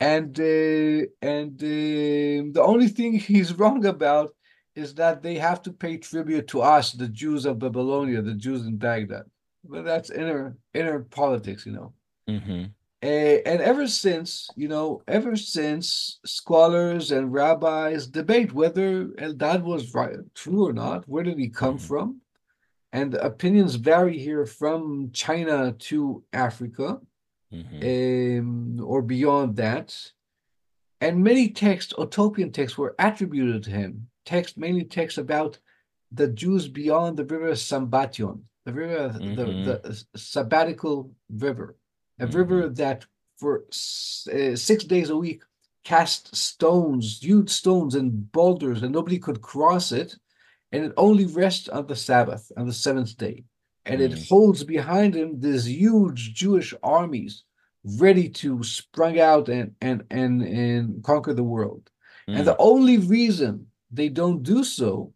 [0.00, 4.34] and uh, and uh, the only thing he's wrong about
[4.74, 8.66] is that they have to pay tribute to us, the Jews of Babylonia, the Jews
[8.66, 9.24] in Baghdad.
[9.64, 11.92] But that's inner inner politics, you know.
[12.28, 12.64] Mm-hmm.
[13.02, 19.94] Uh, and ever since, you know, ever since scholars and rabbis debate whether Eldad was
[19.94, 21.86] right, true or not, where did he come mm-hmm.
[21.86, 22.20] from?
[22.92, 27.00] And opinions vary here from China to Africa
[27.52, 28.40] mm-hmm.
[28.40, 29.96] um, or beyond that.
[31.00, 34.08] And many texts, utopian texts, were attributed to him.
[34.26, 35.58] Text, mainly texts about
[36.12, 39.34] the Jews beyond the river Sambation, the river, mm-hmm.
[39.34, 41.76] the, the sabbatical river,
[42.18, 42.36] a mm-hmm.
[42.36, 43.06] river that
[43.38, 43.64] for
[44.32, 45.42] uh, six days a week
[45.82, 50.14] cast stones, huge stones and boulders, and nobody could cross it.
[50.72, 53.44] And it only rests on the Sabbath, on the seventh day
[53.86, 54.28] and it mm.
[54.28, 57.44] holds behind him these huge Jewish armies
[57.84, 61.90] ready to sprung out and and and and conquer the world.
[62.28, 62.38] Mm.
[62.38, 65.12] And the only reason they don't do so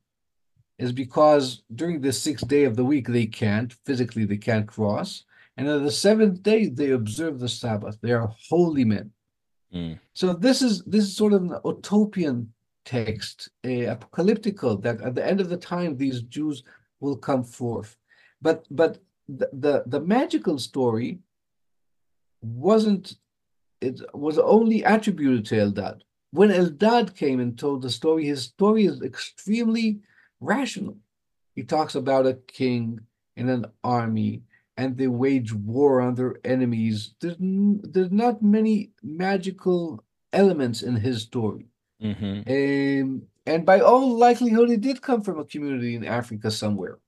[0.79, 5.25] is because during the sixth day of the week they can't physically they can't cross,
[5.57, 7.99] and on the seventh day they observe the Sabbath.
[8.01, 9.13] They are holy men.
[9.73, 9.99] Mm.
[10.15, 12.53] So this is this is sort of an utopian
[12.85, 16.63] text, a apocalyptical that at the end of the time these Jews
[17.01, 17.97] will come forth.
[18.45, 21.21] But but the, the, the magical story
[22.43, 23.17] wasn't
[23.81, 26.03] it was only attributed to Eldad.
[26.31, 30.01] When Eldad came and told the story, his story is extremely
[30.41, 30.99] rational.
[31.57, 33.01] He talks about a king
[33.37, 34.43] and an army,
[34.77, 37.15] and they wage war on their enemies.
[37.21, 41.67] There's, there's not many magical elements in his story.
[42.03, 42.39] Mm-hmm.
[42.57, 46.99] Um, and by all likelihood, it did come from a community in Africa somewhere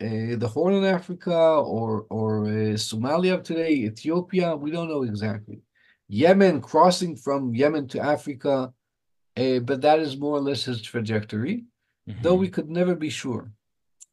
[0.00, 5.60] uh, the Horn of Africa or or uh, Somalia today, Ethiopia, we don't know exactly.
[6.08, 8.72] Yemen crossing from Yemen to Africa,
[9.36, 11.64] uh, but that is more or less his trajectory,
[12.08, 12.22] mm-hmm.
[12.22, 13.50] though we could never be sure.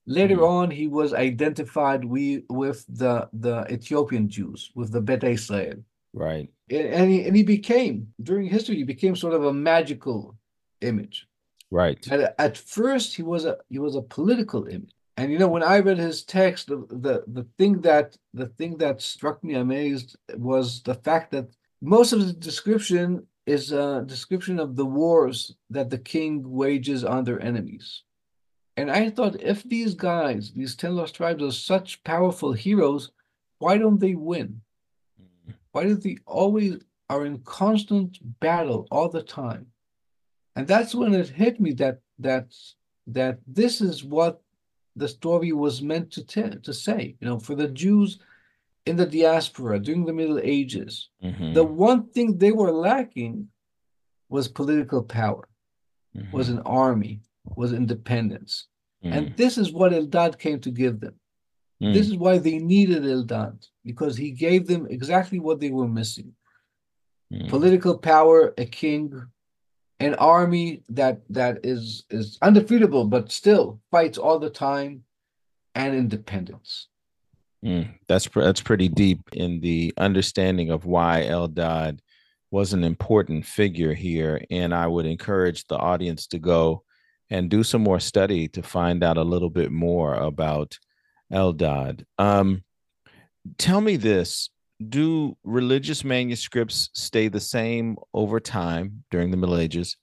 [0.06, 0.44] Later mm-hmm.
[0.44, 5.80] on, he was identified we, with the, the Ethiopian Jews, with the Beta Israel.
[6.14, 6.50] Right.
[6.70, 10.36] And he, and he became, during history, he became sort of a magical
[10.82, 11.28] image.
[11.72, 12.06] Right.
[12.12, 14.93] At, at first, he was a he was a political image.
[15.18, 18.78] And you know, when I read his text, the, the the thing that the thing
[18.78, 21.50] that struck me amazed was the fact that
[21.82, 27.24] most of the description is a description of the wars that the king wages on
[27.24, 28.04] their enemies.
[28.76, 33.12] And I thought, if these guys, these ten lost tribes, are such powerful heroes,
[33.60, 34.62] why don't they win?
[35.74, 39.68] Why do they always are in constant battle all the time?
[40.56, 42.54] And that's when it hit me that that
[43.08, 44.42] that this is what
[44.96, 47.16] the story was meant to tell, to say.
[47.20, 48.20] You know, for the Jews,
[48.86, 51.54] in the diaspora during the Middle Ages, mm-hmm.
[51.54, 53.48] the one thing they were lacking
[54.30, 55.48] was political power,
[56.16, 56.36] mm-hmm.
[56.36, 57.22] was an army,
[57.56, 58.68] was independence.
[59.04, 59.18] Mm.
[59.18, 61.16] And this is what Eldad came to give them.
[61.82, 61.94] Mm.
[61.94, 66.34] This is why they needed Eldad, because he gave them exactly what they were missing.
[67.32, 67.50] Mm.
[67.50, 69.14] Political power, a king,
[70.04, 75.04] an army that that is is undefeatable, but still fights all the time,
[75.76, 76.88] and independence.
[77.64, 82.00] Mm, that's that's pretty deep in the understanding of why Eldad
[82.52, 86.84] was an important figure here, and I would encourage the audience to go
[87.30, 90.78] and do some more study to find out a little bit more about
[91.32, 92.04] Eldad.
[92.20, 92.64] Um,
[93.58, 94.50] tell me this:
[94.90, 99.98] Do religious manuscripts stay the same over time during the Middle Ages?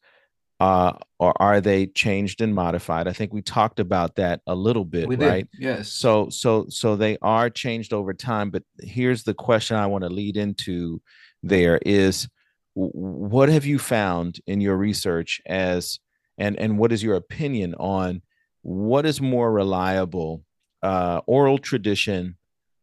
[0.60, 3.08] uh, or are they changed and modified?
[3.08, 5.50] I think we talked about that a little bit, we right?
[5.52, 5.62] Did.
[5.62, 5.88] Yes.
[5.88, 8.50] So, so, so they are changed over time.
[8.50, 11.00] But here's the question I want to lead into:
[11.42, 12.28] there is,
[12.74, 15.98] what have you found in your research as,
[16.36, 18.20] and and what is your opinion on
[18.60, 20.44] what is more reliable,
[20.82, 22.36] uh, oral tradition,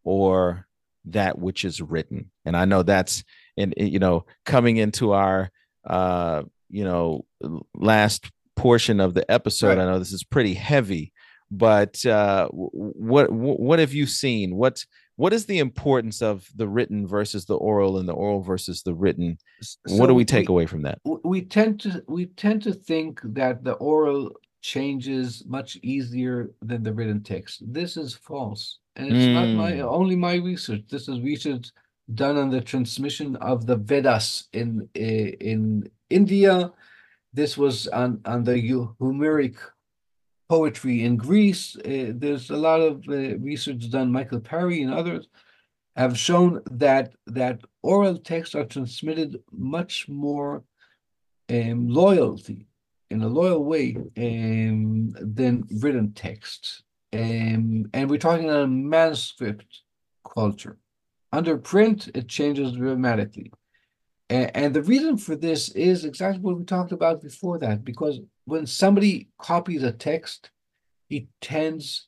[0.04, 0.67] or
[1.12, 2.32] that which is written?
[2.46, 3.24] And I know that's,
[3.58, 5.52] and you know, coming into our
[5.86, 7.26] uh, you know
[7.74, 9.78] last portion of the episode.
[9.78, 9.80] Right.
[9.80, 11.14] I know this is pretty heavy,
[11.50, 14.56] but uh, what what have you seen?
[14.56, 14.86] What
[15.16, 18.94] what is the importance of the written versus the oral, and the oral versus the
[18.94, 19.38] written?
[19.62, 21.00] So what do we take we, away from that?
[21.24, 24.32] We tend to we tend to think that the oral
[24.62, 27.64] changes much easier than the written text.
[27.66, 29.34] This is false, and it's mm.
[29.34, 29.88] not my hmm.
[29.88, 30.84] only my research.
[30.90, 31.72] This is research
[32.14, 36.74] done on the transmission of the Vedas in in India.
[37.34, 38.58] This was on, on the
[39.00, 39.56] Homeric
[40.50, 41.76] poetry in Greece.
[41.78, 45.28] Uh, there's a lot of uh, research done, Milman Parry and others
[45.96, 50.64] have shown that that oral texts are transmitted much more
[51.50, 52.68] um, loyalty
[53.10, 56.84] in a loyal way um, than written texts.
[57.14, 59.82] Um, and we're talking about a manuscript
[60.34, 60.78] culture.
[61.32, 63.52] Under print, it changes dramatically.
[64.30, 68.20] And, and the reason for this is exactly what we talked about before that, because
[68.46, 70.52] when somebody copies a text,
[71.08, 72.08] he tends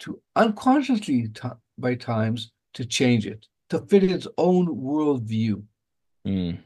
[0.00, 1.30] to unconsciously
[1.78, 5.62] by times to change it to fit its own worldview.
[6.26, 6.58] Mm.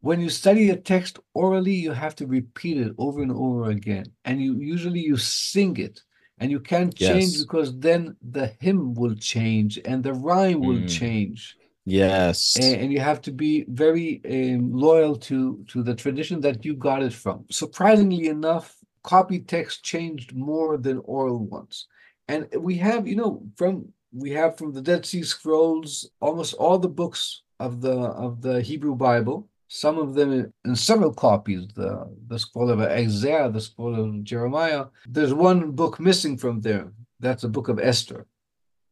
[0.00, 4.06] When you study a text orally, you have to repeat it over and over again,
[4.24, 6.00] and you usually you sing it,
[6.42, 7.42] and you can't change yes.
[7.44, 10.90] because then the hymn will change and the rhyme will mm.
[10.90, 11.56] change.
[11.84, 12.56] Yes.
[12.56, 16.74] And, and, you have to be very um, loyal to, to the tradition that you
[16.74, 17.44] got it from.
[17.50, 21.86] Surprisingly enough, copy text changed more than oral ones.
[22.26, 26.78] And we have, you know, from we have from the Dead Sea Scrolls almost all
[26.78, 29.48] the books of the of the Hebrew Bible.
[29.74, 31.68] Some of them in, several copies.
[31.68, 31.90] The
[32.26, 34.84] the scroll of Isaiah, the scroll of Jeremiah.
[35.06, 36.92] There's one book missing from there.
[37.20, 38.26] That's the book of Esther.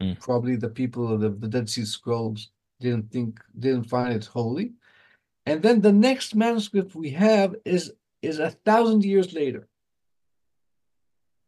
[0.00, 0.18] Mm.
[0.18, 2.50] Probably the people of the, the Dead Sea Scrolls
[2.80, 4.72] didn't think didn't find it holy
[5.46, 9.68] and then the next manuscript we have is is a thousand years later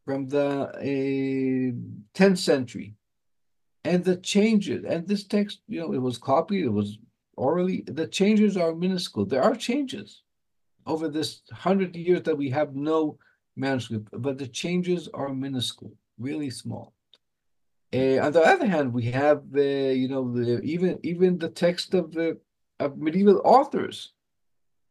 [0.05, 2.95] from the uh, 10th century
[3.85, 6.99] and the changes and this text you know it was copied it was
[7.37, 10.23] orally the changes are minuscule there are changes
[10.87, 13.19] over this hundred years that we have no
[13.57, 16.93] manuscript but the changes are minuscule really small
[17.95, 21.93] uh, on the other hand, we have uh, you know the, even even the text
[21.93, 22.39] of the
[22.81, 24.13] of medieval authors.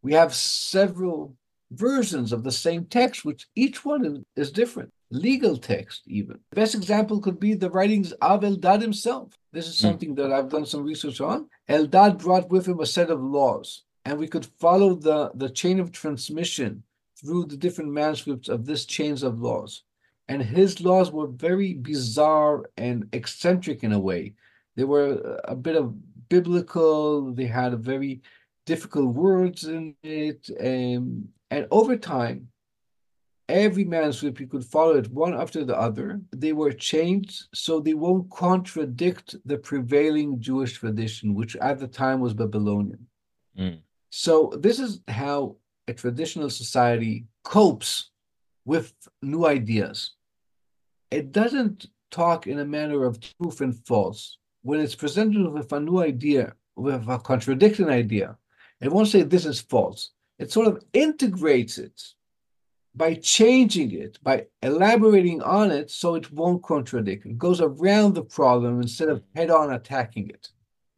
[0.03, 1.35] We have several
[1.71, 4.91] versions of the same text, which each one is, different.
[5.11, 6.39] Legal text, even.
[6.51, 9.37] The best example could be the writings of Eldad himself.
[9.52, 9.88] This is hmm.
[9.88, 11.49] something that I've done some research on.
[11.70, 15.80] Eldad brought with him a set of laws, and we could follow the, the chain
[15.80, 16.84] of transmission
[17.20, 19.84] through the different manuscripts of this chains of laws
[20.32, 24.34] and his laws were very bizarre and eccentric in a way.
[24.78, 25.93] They were a bit of
[26.30, 27.34] biblical.
[27.34, 28.22] They had very
[28.66, 32.47] difficult words in it, And, and over time,
[33.52, 36.22] every manuscript you could follow it one after the other.
[36.32, 42.20] They were changed so they won't contradict the prevailing Jewish tradition, which at the time
[42.20, 43.06] was Babylonian.
[43.58, 43.80] Mm.
[44.10, 48.12] So this is how a traditional society copes
[48.66, 50.12] with new ideas
[51.12, 54.38] it doesn't talk in a manner of truth and false.
[54.64, 58.38] When it's presented with a new idea, with a contradicting idea,
[58.80, 60.12] it won't say this is false.
[60.39, 62.02] It sort of integrates it
[62.95, 67.25] by changing it, by elaborating on it so it won't contradict.
[67.25, 70.49] It goes around the problem instead of head on attacking it.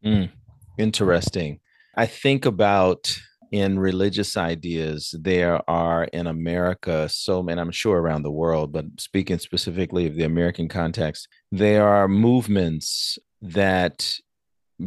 [0.06, 0.30] Mm,
[0.78, 1.60] interesting.
[1.96, 3.16] I think about
[3.52, 8.86] in religious ideas, there are in America, so, many, I'm sure around the world, but
[8.98, 14.12] speaking specifically of the American context, there are movements that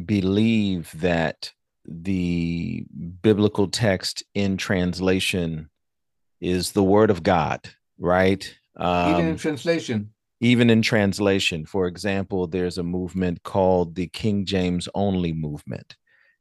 [0.05, 1.53] believe that
[1.85, 2.85] the
[3.23, 5.71] biblical text in translation
[6.41, 7.61] is the word of God,
[7.99, 8.55] right?
[8.77, 10.13] Um, even in um, translation.
[10.41, 11.65] Even in translation.
[11.65, 15.97] For example, there's a movement called the King James Only movement.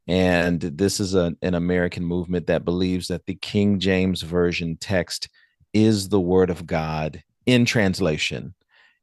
[0.08, 5.30] And this is a, an American movement that believes that the King James Version text
[5.74, 8.54] is the word of God in translation.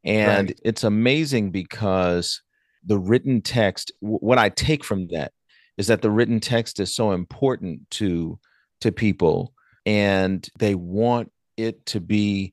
[0.05, 0.61] And right.
[0.64, 2.43] it's amazing because
[2.84, 5.32] the written text, what I take from that
[5.76, 8.38] is that the written text is so important to
[8.80, 9.55] to people
[9.87, 12.53] and they want it to be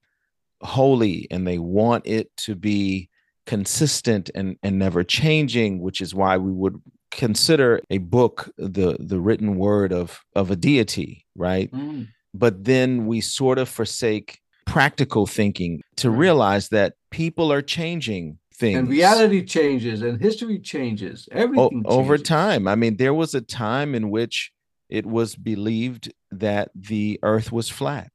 [0.62, 3.10] holy and they want it to be
[3.46, 6.80] consistent and, and never changing which is why we would
[7.12, 11.72] consider a book the the written word of of a deity right?
[11.72, 12.08] Mm.
[12.34, 18.78] but then we sort of forsake practical thinking to realize that people are changing things.
[18.78, 21.28] And reality changes and history changes.
[21.32, 22.68] Everything o- over time.
[22.68, 24.52] I mean there was a time in which
[24.90, 28.12] it was believed that the earth was flat.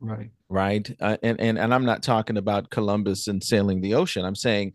[0.00, 0.30] Right.
[0.48, 0.88] Right?
[1.00, 4.24] Uh, and, and and i'm not talking about columbus and sailing the ocean.
[4.24, 4.74] I'm saying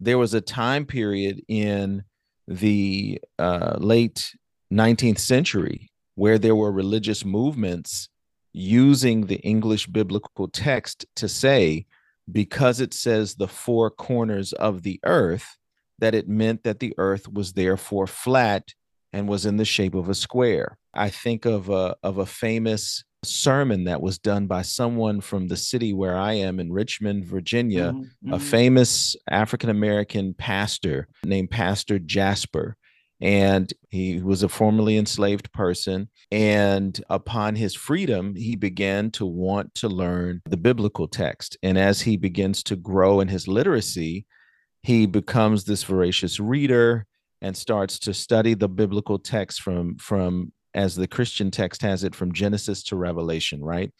[0.00, 2.04] there was a time period in
[2.48, 4.34] the uh, late
[4.72, 8.08] 19th century where there were religious movements
[8.52, 11.86] using the english biblical text to say
[12.30, 15.56] because it says the four corners of the earth
[15.98, 18.74] that it meant that the earth was therefore flat
[19.14, 23.04] and was in the shape of a square i think of a of a famous
[23.24, 27.92] sermon that was done by someone from the city where I am in Richmond, Virginia,
[27.92, 28.32] mm-hmm.
[28.32, 28.46] a mm-hmm.
[28.46, 32.76] famous African American pastor named Pastor Jasper.
[33.20, 36.10] And he was a formerly enslaved person.
[36.30, 41.56] And upon his freedom, he began to want to learn the biblical text.
[41.62, 44.26] And as he begins to grow in his literacy,
[44.82, 47.06] he becomes this voracious reader
[47.44, 52.14] and starts to study the biblical text from from as the Christian text has it
[52.14, 53.92] from Genesis to Revelation, right?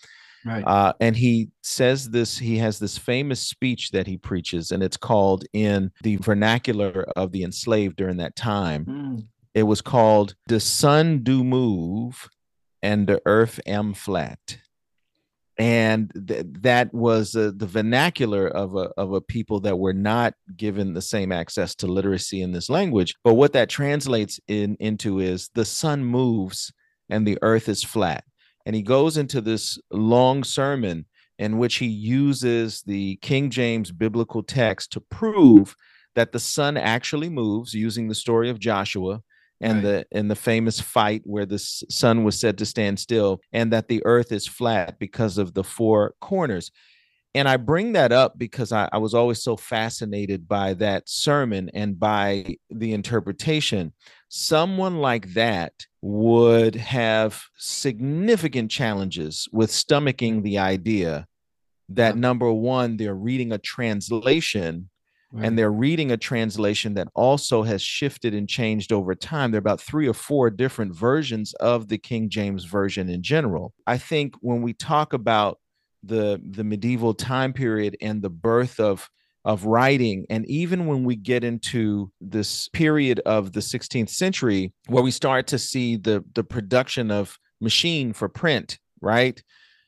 [0.47, 0.64] Right.
[0.66, 4.97] Uh, and he says this, he has this famous speech that he preaches, and it's
[4.97, 8.84] called in the vernacular of the enslaved during that time.
[8.84, 9.26] Mm.
[9.55, 12.28] It was called The Sun Do Move
[12.82, 14.59] and the Earth Am Flat
[15.59, 20.34] and th- that was uh, the vernacular of a of a people that were not
[20.57, 23.14] given the same access to literacy in this language.
[23.22, 26.72] But what that translates in into is the sun moves
[27.09, 28.24] and the earth is flat.
[28.66, 31.07] And he goes into this long sermon
[31.38, 35.76] in which he uses the King James biblical text to prove
[36.14, 39.20] that the sun actually moves using the story of Joshua
[39.61, 40.07] and right.
[40.11, 43.88] the and the famous fight where the sun was said to stand still and that
[43.88, 46.70] the earth is flat because of the four corners.
[47.36, 51.68] And i bring that up because I, I, was always so fascinated by that sermon
[51.74, 53.92] and by the interpretation.
[54.28, 61.26] Someone like that would have significant challenges with stomaching the idea
[61.88, 62.20] that uh-huh.
[62.20, 64.88] number one they're reading a translation
[65.35, 65.47] Right.
[65.47, 69.51] And they're reading a translation that also has shifted and changed over time.
[69.51, 73.74] There are about three or four different versions of the King James Version in general.
[73.85, 75.59] I think when we talk about
[76.05, 79.11] the, the medieval time period and the birth of
[79.45, 80.24] of writing.
[80.30, 85.47] And even when we get into this period of the 16th century, where we start
[85.49, 89.43] to see the, the production of machine for print, right?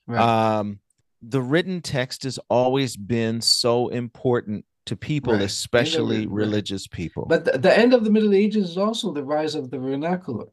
[0.07, 0.20] right.
[0.59, 0.80] Um,
[1.22, 5.43] the written text has always been so important to people, right.
[5.43, 7.26] especially religious people.
[7.26, 10.47] But the, the, end of the Middle Ages is also the rise of the vernacular.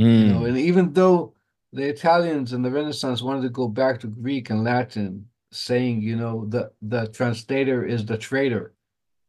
[0.00, 0.20] Mm.
[0.20, 1.34] You know, and even though
[1.72, 6.16] the Italians in the Renaissance wanted to go back to Greek and Latin, saying, you
[6.16, 8.72] know, the the translator is the traitor.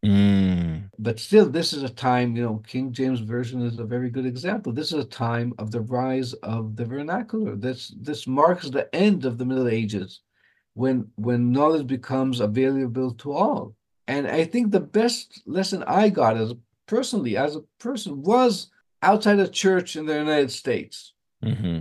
[0.06, 0.89] Mm.
[0.99, 4.26] But still, this is a time, you know, King James Version is a very good
[4.26, 4.72] example.
[4.74, 7.56] This is a time of the rise of the vernacular.
[7.56, 10.22] This this marks the end of the Middle Ages
[10.74, 13.76] when when knowledge becomes available to all.
[14.08, 16.54] And I think the best lesson I got as
[16.88, 18.70] personally as a person was
[19.01, 21.14] outside a church in the United States.
[21.43, 21.80] Mm-hmm.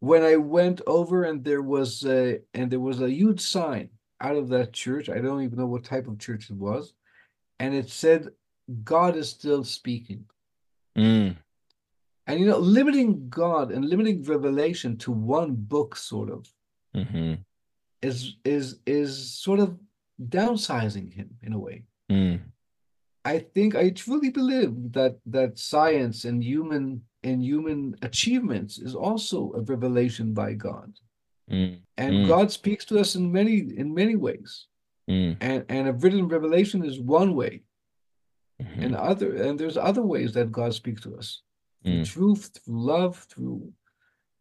[0.00, 3.90] When I went over and there was a and there was a huge sign
[4.20, 5.08] out of that church.
[5.08, 6.94] I don't even know what type of church it was,
[7.58, 8.28] and it said,
[8.84, 10.24] "God is still speaking."
[10.96, 11.36] Mm.
[12.26, 16.48] And you know, limiting God and limiting revelation to one book, sort of,
[16.94, 17.34] mm-hmm.
[18.00, 19.76] is is is sort of
[20.28, 21.84] downsizing him in a way.
[22.10, 22.40] Mm.
[23.24, 29.52] I think I truly believe that that science and human and human achievements is also
[29.54, 30.92] a revelation by God.
[31.50, 31.78] Mm.
[31.96, 32.28] And mm.
[32.28, 34.66] God speaks to us in many in many ways.
[35.08, 35.36] Mm.
[35.40, 37.62] And and a written revelation is one way.
[38.60, 38.82] Mm-hmm.
[38.82, 41.42] And other and there's other ways that God speaks to us.
[41.84, 42.12] Through mm.
[42.12, 43.72] truth, through love, through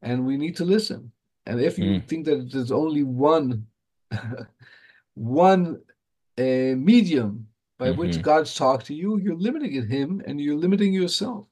[0.02, 1.12] and we need to listen.
[1.46, 2.08] And if you mm.
[2.08, 3.66] think that there's only one
[5.16, 5.82] one
[6.38, 7.48] uh, medium
[7.78, 8.00] by mm-hmm.
[8.00, 11.48] which God's talked to you, you're limiting him and you're limiting yourself.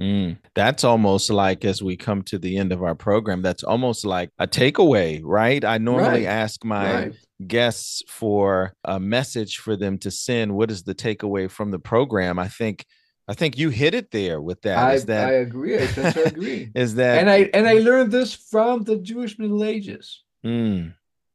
[0.00, 4.04] Mm, that's almost like as we come to the end of our program, that's almost
[4.04, 5.64] like a takeaway, right?
[5.64, 6.26] I normally right.
[6.26, 7.14] ask my right.
[7.46, 10.54] guests for a message for them to send.
[10.54, 12.38] What is the takeaway from the program?
[12.38, 12.86] I think
[13.26, 14.78] I think you hit it there with that.
[14.78, 15.76] I, that, I agree.
[15.76, 15.82] I
[16.26, 16.70] agree.
[16.76, 20.22] is that and I and I learned this from the Jewish Middle Ages.
[20.46, 20.94] Mm.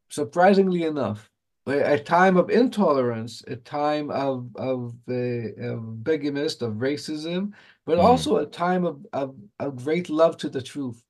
[0.09, 1.29] Surprisingly enough
[1.65, 7.53] a time of intolerance, a time of of, uh, of bigotry, of racism,
[7.85, 8.03] but mm.
[8.03, 11.01] also a time of, of, of great love to the truth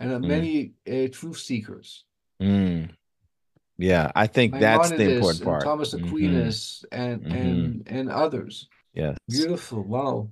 [0.00, 0.28] and of mm.
[0.28, 2.04] many uh, truth seekers.
[2.40, 2.90] Mm.
[3.78, 5.64] Yeah, I think Maimonides that's the important part.
[5.64, 6.06] Thomas mm-hmm.
[6.06, 7.02] Aquinas mm-hmm.
[7.02, 8.68] and and and others.
[8.94, 9.82] Yes, beautiful.
[9.82, 10.30] Wow.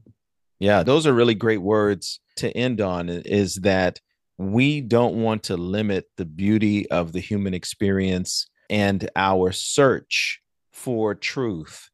[0.59, 3.09] Yeah, those are really great words to end on.
[3.09, 4.01] Is that
[4.39, 10.41] we don't want to limit the beauty of the human experience and our search
[10.73, 11.91] for truth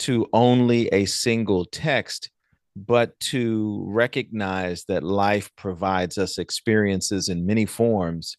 [0.00, 2.30] to only a single text,
[2.74, 8.36] but to recognize that life provides us experiences in many forms.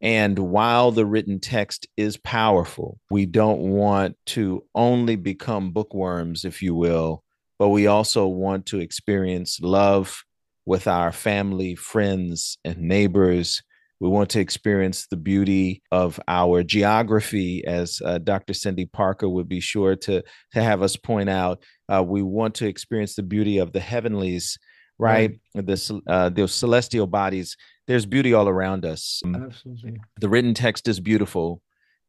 [0.00, 6.62] And while the written text is powerful, we don't want to only become bookworms, if
[6.62, 7.22] you will,
[7.58, 10.24] but we also want to experience love
[10.66, 13.62] with our family, friends, and neighbors
[14.00, 18.52] we want to experience the beauty of our geography, as uh, Dr.
[18.52, 20.22] Cindy Parker would be sure to,
[20.52, 21.62] to have us point out.
[21.88, 24.58] Uh, we want to experience the beauty of the heavenlies,
[24.98, 25.38] right?
[25.54, 25.66] right.
[25.66, 27.56] The, uh, those celestial bodies.
[27.86, 29.22] There's beauty all around us.
[29.24, 30.00] Absolutely.
[30.20, 31.60] The written text is beautiful.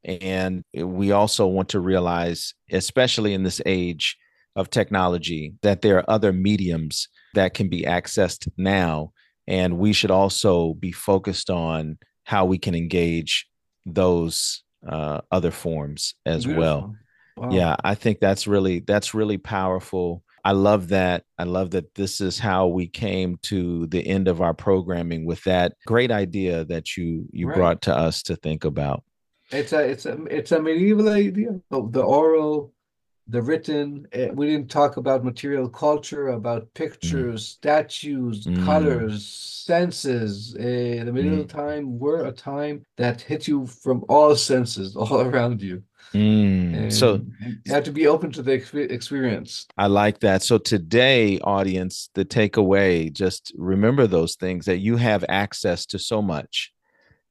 [0.03, 4.17] And we also want to realize, especially in this age
[4.55, 9.11] of technology, that there are other mediums that can be accessed now
[9.47, 13.47] and we should also be focused on how we can engage
[13.85, 16.61] those uh, other forms as Beautiful.
[16.61, 16.95] well
[17.37, 17.49] wow.
[17.51, 22.21] yeah i think that's really that's really powerful i love that i love that this
[22.21, 26.97] is how we came to the end of our programming with that great idea that
[26.97, 27.55] you you right.
[27.55, 29.03] brought to us to think about
[29.51, 32.73] it's a it's a it's a medieval idea of the oral
[33.27, 37.47] the written eh, we didn't talk about material culture about pictures mm.
[37.47, 38.63] statues mm.
[38.65, 41.49] colors senses uh, the medieval mm.
[41.49, 45.81] time were a time that hit you from all senses all around you
[46.13, 46.91] mm.
[46.91, 52.09] so you have to be open to the experience i like that so today audience
[52.13, 56.71] the takeaway just remember those things that you have access to so much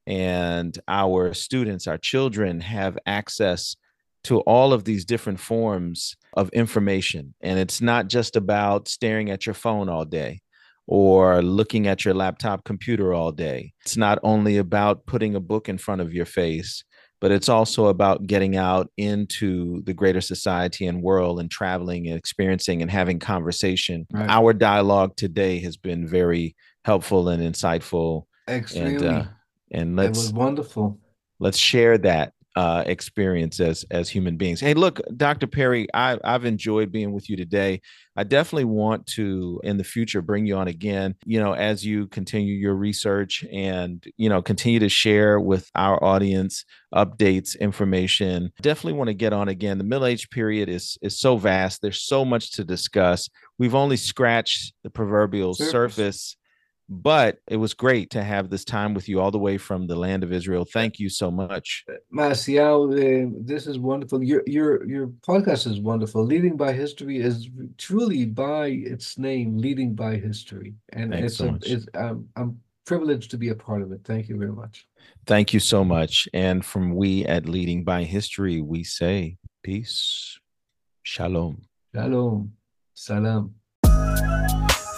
[0.07, 3.77] and our students our children have access
[4.25, 7.35] to all of these different forms of information.
[7.41, 10.41] And it's not just about staring at your phone all day
[10.87, 13.73] or looking at your laptop computer all day.
[13.83, 16.85] It's not only about putting a book in front of your face,
[17.21, 22.19] but it's also about getting out into the greater society and world and traveling and
[22.19, 24.07] experiencing and having conversation.
[24.13, 24.29] Right.
[24.29, 26.55] Our dialogue today has been very
[26.85, 28.25] helpful and insightful.
[28.47, 29.07] Extremely.
[29.07, 29.25] And, uh,
[29.71, 30.99] and let's it was wonderful.
[31.39, 34.61] Let's share that uh, experience as as human beings.
[34.61, 35.47] Hey, look, Dr.
[35.47, 37.81] Perry, I, I've enjoyed being with you today.
[38.17, 41.17] I definitely want to in the future bring you on again.
[41.25, 46.03] You know, as you continue your research and you know continue to share with our
[46.03, 48.53] audience updates, information.
[48.61, 49.79] Definitely want to get on again.
[49.79, 51.83] The middle age period is is so vast.
[51.83, 53.29] There's so much to discuss.
[53.59, 56.37] We've only scratched the proverbial surface, surface
[56.89, 59.97] but it was great to have this time with you all the way from the
[59.97, 60.65] land of Israel.
[60.65, 61.85] Thank you so much.
[62.11, 64.23] Marcial, uh, this is wonderful.
[64.23, 66.25] Your your your podcast is wonderful.
[66.25, 70.75] Leading by History is truly by its name, Leading by History.
[70.93, 74.01] And Thanks it's, so a, it's um, I'm privileged to be a part of it.
[74.05, 74.87] Thank you very much.
[75.27, 76.29] Thank you so much.
[76.35, 80.39] And from we at Leading by History, we say peace.
[81.03, 81.63] Shalom.
[81.95, 82.53] Shalom.
[82.95, 83.55] Salam.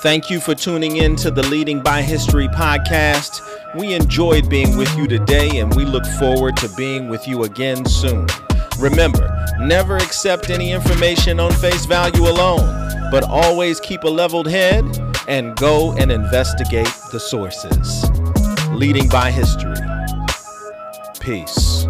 [0.03, 3.41] Thank you for tuning in to the Leading by History podcast.
[3.75, 7.85] We enjoyed being with you today and we look forward to being with you again
[7.87, 8.27] soon.
[8.79, 14.85] Remember, never accept any information on face value alone, but always keep a leveled head
[15.29, 18.05] and go and investigate the sources.
[18.73, 19.77] Leading by History.
[21.21, 21.86] Peace.